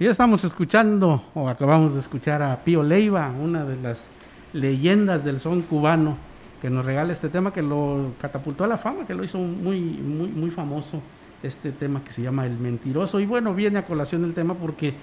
[0.00, 4.10] Y ya estamos escuchando, o acabamos de escuchar a Pío Leiva, una de las
[4.52, 6.16] leyendas del son cubano,
[6.62, 9.80] que nos regala este tema que lo catapultó a la fama, que lo hizo muy,
[9.80, 11.02] muy, muy famoso,
[11.42, 13.18] este tema que se llama El Mentiroso.
[13.18, 14.94] Y bueno, viene a colación el tema porque,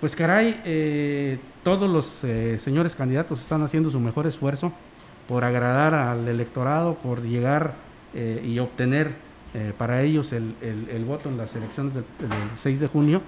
[0.00, 4.72] pues caray, eh, todos los eh, señores candidatos están haciendo su mejor esfuerzo
[5.28, 7.74] por agradar al electorado, por llegar
[8.14, 9.10] eh, y obtener
[9.76, 12.04] para ellos el, el, voto en las elecciones del
[12.56, 13.20] 6 de junio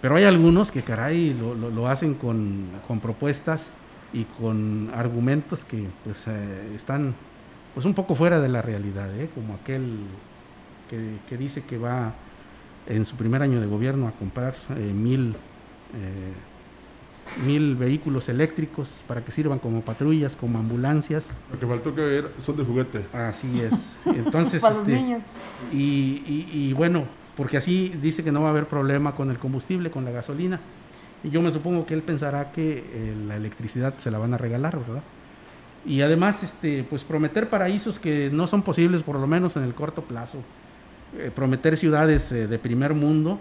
[0.00, 3.72] pero hay algunos que, caray, lo, lo, hacen con, con, propuestas
[4.12, 7.14] y con argumentos que pues eh, están
[7.74, 9.28] pues un poco fuera de la realidad, ¿eh?
[9.34, 9.98] como aquel
[10.88, 12.14] que, dice que va
[12.86, 15.34] en su primer año de gobierno a comprar eh, mil,
[17.44, 21.30] mil vehículos eléctricos para que sirvan como patrullas, como ambulancias.
[21.52, 23.04] Lo que faltó que ver son de juguete.
[23.12, 23.96] Así es.
[24.06, 25.20] Entonces, este,
[25.72, 27.04] Y, y bueno,
[27.38, 30.58] porque así dice que no va a haber problema con el combustible, con la gasolina.
[31.22, 34.38] Y yo me supongo que él pensará que eh, la electricidad se la van a
[34.38, 35.04] regalar, ¿verdad?
[35.86, 39.72] Y además, este, pues prometer paraísos que no son posibles, por lo menos en el
[39.72, 40.38] corto plazo.
[41.16, 43.38] Eh, prometer ciudades eh, de primer mundo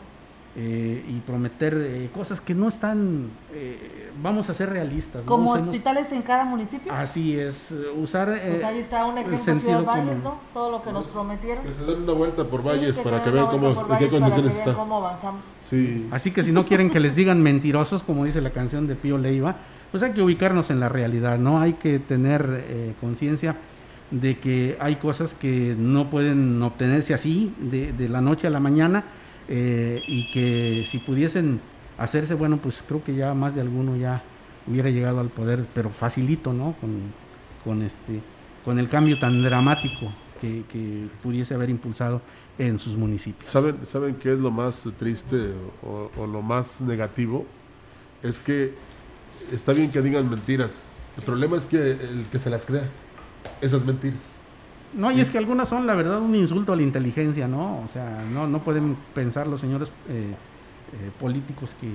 [0.59, 5.21] eh, y prometer eh, cosas que no están, eh, vamos a ser realistas.
[5.23, 6.91] ¿Como hospitales en cada municipio?
[6.91, 8.27] Así es, usar...
[8.27, 10.39] pues ahí está un ejemplo, Ciudad Valles, ¿no?
[10.55, 11.63] Todo lo que nos prometieron.
[11.63, 14.73] Que se den una vuelta por Valles para que vean cómo, en qué condiciones está.
[14.73, 15.41] Cómo avanzamos.
[15.61, 16.07] Sí.
[16.09, 19.19] Así que si no quieren que les digan mentirosos, como dice la canción de Pío
[19.19, 19.57] Leiva,
[19.91, 21.59] pues hay que ubicarnos en la realidad, ¿no?
[21.59, 23.57] Hay que tener conciencia
[24.09, 28.59] de que hay cosas que no pueden obtenerse así, de, de la noche a la
[28.59, 29.03] mañana,
[29.47, 31.59] eh, y que si pudiesen
[31.97, 34.23] hacerse, bueno, pues creo que ya más de alguno ya
[34.67, 36.75] hubiera llegado al poder, pero facilito, ¿no?
[37.63, 38.21] Con, este,
[38.63, 42.21] con el cambio tan dramático que, pudiese haber impulsado
[42.57, 43.49] en sus municipios.
[43.49, 45.51] ¿Saben, ¿saben qué es lo más triste
[45.83, 47.45] o, o lo más negativo?
[48.23, 48.73] Es que
[49.51, 50.85] está bien que digan mentiras.
[51.17, 52.87] El problema es que el que se las crea,
[53.61, 54.36] esas mentiras.
[54.97, 57.83] No, y es que algunas son, la verdad, un insulto a la inteligencia, ¿no?
[57.85, 60.33] O sea, no, no pueden pensar los señores eh,
[60.93, 61.91] eh, políticos que,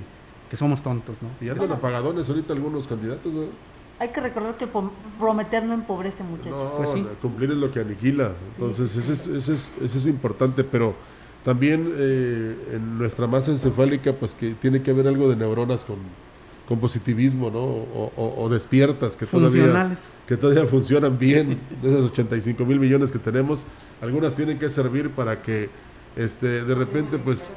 [0.55, 1.29] somos tontos, ¿no?
[1.45, 3.45] Y andan apagadones ahorita algunos candidatos, ¿no?
[3.99, 4.67] Hay que recordar que
[5.19, 6.51] prometer no empobrece, muchachos.
[6.51, 8.31] No, pues cumplir es lo que aniquila.
[8.53, 10.93] Entonces, eso, es, eso, es, eso es importante, pero
[11.43, 15.97] también eh, en nuestra masa encefálica, pues que tiene que haber algo de neuronas con,
[16.67, 17.59] con positivismo, ¿no?
[18.15, 19.95] O, despiertas que todavía,
[20.27, 23.63] que todavía funcionan bien, de esas 85 mil millones que tenemos,
[24.01, 25.69] algunas tienen que servir para que
[26.15, 27.55] este, de repente, pues,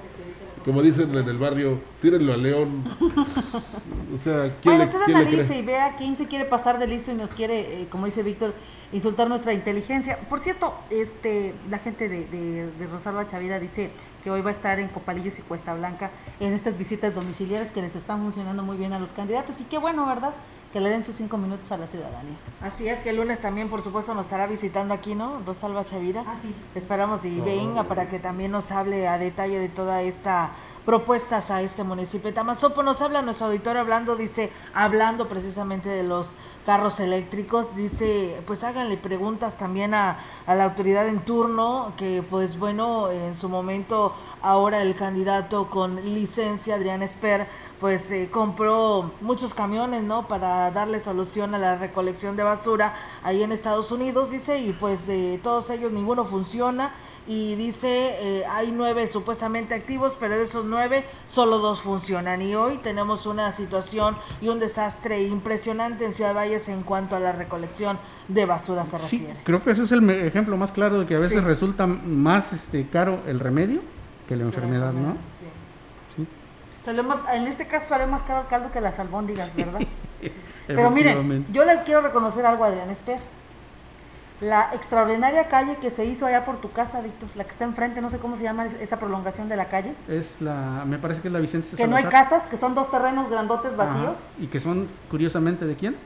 [0.67, 2.83] como dicen en el barrio, tírenlo a León.
[4.13, 7.15] o sea, ¿quién bueno, usted analice y vea quién se quiere pasar de listo y
[7.15, 8.53] nos quiere, eh, como dice Víctor,
[8.93, 10.19] insultar nuestra inteligencia.
[10.29, 13.91] Por cierto, este, la gente de, de, de Rosalba Chavira dice
[14.25, 16.11] que hoy va a estar en Copalillos y Cuesta Blanca
[16.41, 19.61] en estas visitas domiciliares que les están funcionando muy bien a los candidatos.
[19.61, 20.35] Y qué bueno, ¿verdad?
[20.73, 22.37] Que le den sus cinco minutos a la ciudadanía.
[22.61, 25.41] Así es, que el lunes también, por supuesto, nos estará visitando aquí, ¿no?
[25.47, 26.25] Rosalba Chavira.
[26.27, 26.55] Ah, sí.
[26.75, 30.53] Esperamos y venga para que también nos hable a detalle de toda esta
[30.87, 32.33] propuestas a este municipio.
[32.33, 36.35] Tamazopo nos habla nuestro auditor hablando, dice, hablando precisamente de los
[36.65, 42.57] carros eléctricos, dice, pues háganle preguntas también a, a, la autoridad en turno, que pues
[42.57, 47.49] bueno, en su momento ahora el candidato con licencia, Adrián Esper,
[47.81, 50.29] pues eh, compró muchos camiones, ¿no?
[50.29, 55.07] Para darle solución a la recolección de basura ahí en Estados Unidos, dice, y pues
[55.07, 56.93] de todos ellos ninguno funciona
[57.29, 62.41] y dice eh, hay nueve supuestamente activos, pero de esos nueve solo dos funcionan.
[62.41, 67.21] Y hoy tenemos una situación y un desastre impresionante en Ciudad Valles en cuanto a
[67.21, 67.99] la recolección
[68.29, 69.37] de basura se refiere.
[69.45, 72.89] creo que ese es el ejemplo más claro de que a veces resulta más este
[72.89, 73.81] caro el remedio
[74.29, 75.13] que la enfermedad, ¿no?
[75.39, 75.47] Sí.
[76.87, 79.81] En este caso sale más caro el caldo que las albóndigas, ¿verdad?
[80.67, 83.21] Pero miren, yo le quiero reconocer algo a Adrián Esper
[84.41, 88.03] la extraordinaria calle que se hizo allá por tu casa, Víctor, la que está enfrente,
[88.03, 89.95] no sé cómo se llama esa prolongación de la calle.
[90.09, 92.91] Es la, me parece que es la Vicente Que no hay casas, que son dos
[92.91, 94.19] terrenos grandotes vacíos.
[94.39, 95.97] Y que son, curiosamente, ¿de quién?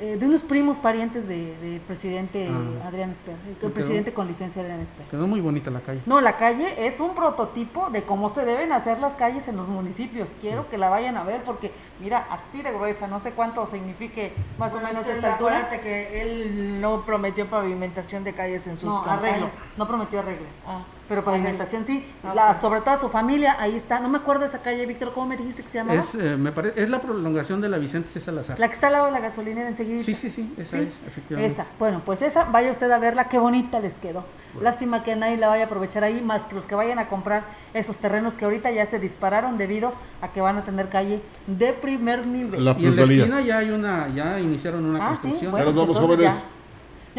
[0.00, 2.86] Eh, de unos primos parientes del de presidente ah.
[2.86, 5.04] Adrián Esper, el presidente con licencia Adrián Esper.
[5.06, 6.00] Quedó muy bonita la calle.
[6.06, 9.66] No, la calle es un prototipo de cómo se deben hacer las calles en los
[9.66, 10.30] municipios.
[10.40, 14.34] Quiero que la vayan a ver porque, mira, así de gruesa, no sé cuánto signifique
[14.56, 15.68] más o menos esta altura.
[15.68, 19.50] que él no prometió pavimentación de calles en sus no, arreglos.
[19.76, 20.46] No prometió arreglo.
[20.64, 20.82] Ah.
[21.08, 23.98] Pero pavimentación sí, ah, la, sobre todo su familia, ahí está.
[23.98, 25.98] No me acuerdo de esa calle, Víctor, ¿cómo me dijiste que se llamaba?
[25.98, 28.20] Es, eh, me parece, es la prolongación de la Vicente C.
[28.20, 28.58] Salazar.
[28.58, 30.02] La que está al lado de la gasolinera enseguida.
[30.02, 31.52] Sí, sí, sí, esa es, efectivamente.
[31.52, 34.24] Esa, bueno, pues esa, vaya usted a verla, qué bonita les quedó.
[34.60, 37.44] Lástima que nadie la vaya a aprovechar ahí, más que los que vayan a comprar
[37.74, 41.72] esos terrenos que ahorita ya se dispararon debido a que van a tener calle de
[41.72, 42.64] primer nivel.
[42.64, 45.56] La y en la esquina ya hay una, ya iniciaron una ah, construcción.
[45.56, 46.34] ya nos vamos jóvenes.
[46.34, 46.57] Ya.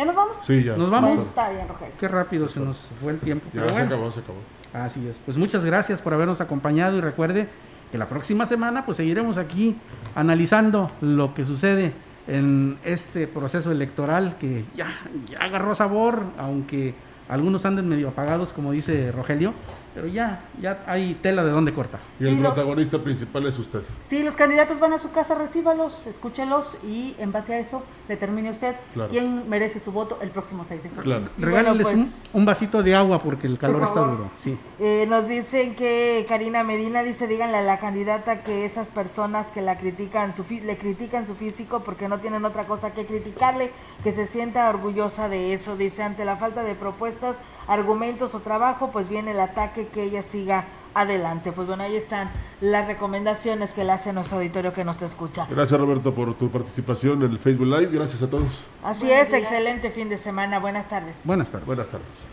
[0.06, 0.38] Nos vamos?
[0.42, 0.76] Sí, ya.
[0.76, 1.20] Nos vamos.
[1.22, 1.94] está bien, Rogelio.
[2.00, 3.48] Qué rápido se nos fue el tiempo.
[3.54, 4.40] Ya se acabó, se acabó.
[4.74, 5.20] Así es.
[5.26, 7.48] Pues muchas gracias por habernos acompañado y recuerde
[7.92, 9.76] que la próxima semana pues seguiremos aquí
[10.16, 11.94] analizando lo que sucede
[12.28, 14.88] en este proceso electoral que ya,
[15.28, 16.94] ya agarró sabor, aunque
[17.28, 19.54] algunos anden medio apagados, como dice Rogelio.
[20.00, 22.00] Pero ya, ya hay tela de dónde cortar.
[22.20, 23.82] Y el protagonista principal es usted.
[24.10, 28.50] Sí, los candidatos van a su casa, recíbalos, escúchelos y en base a eso determine
[28.50, 28.76] usted
[29.10, 31.04] quién merece su voto el próximo 6 de julio.
[31.38, 31.74] Claro.
[31.82, 31.98] Pues,
[32.34, 34.32] un, vasito de agua porque el calor está duro.
[34.38, 34.58] Sí.
[34.80, 39.62] Eh, nos dicen que Karina Medina dice, díganle a la candidata que esas personas que
[39.62, 43.72] la critican, su le critican su físico porque no tienen otra cosa que criticarle,
[44.04, 45.76] que se sienta orgullosa de eso.
[45.76, 47.36] Dice, ante la falta de propuestas,
[47.70, 51.52] argumentos o trabajo, pues viene el ataque que ella siga adelante.
[51.52, 52.30] Pues bueno, ahí están
[52.60, 55.48] las recomendaciones que le hace nuestro auditorio que nos escucha.
[55.50, 57.92] Gracias Roberto por tu participación en el Facebook Live.
[57.92, 58.64] Gracias a todos.
[58.84, 60.60] Así es, excelente fin de semana.
[60.60, 61.16] Buenas tardes.
[61.24, 61.68] Buenas tardes.
[61.68, 62.28] Buenas tardes.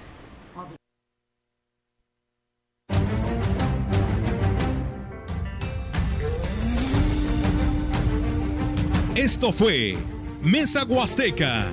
[9.15, 9.97] Esto fue
[10.43, 11.73] Mesa Huasteca.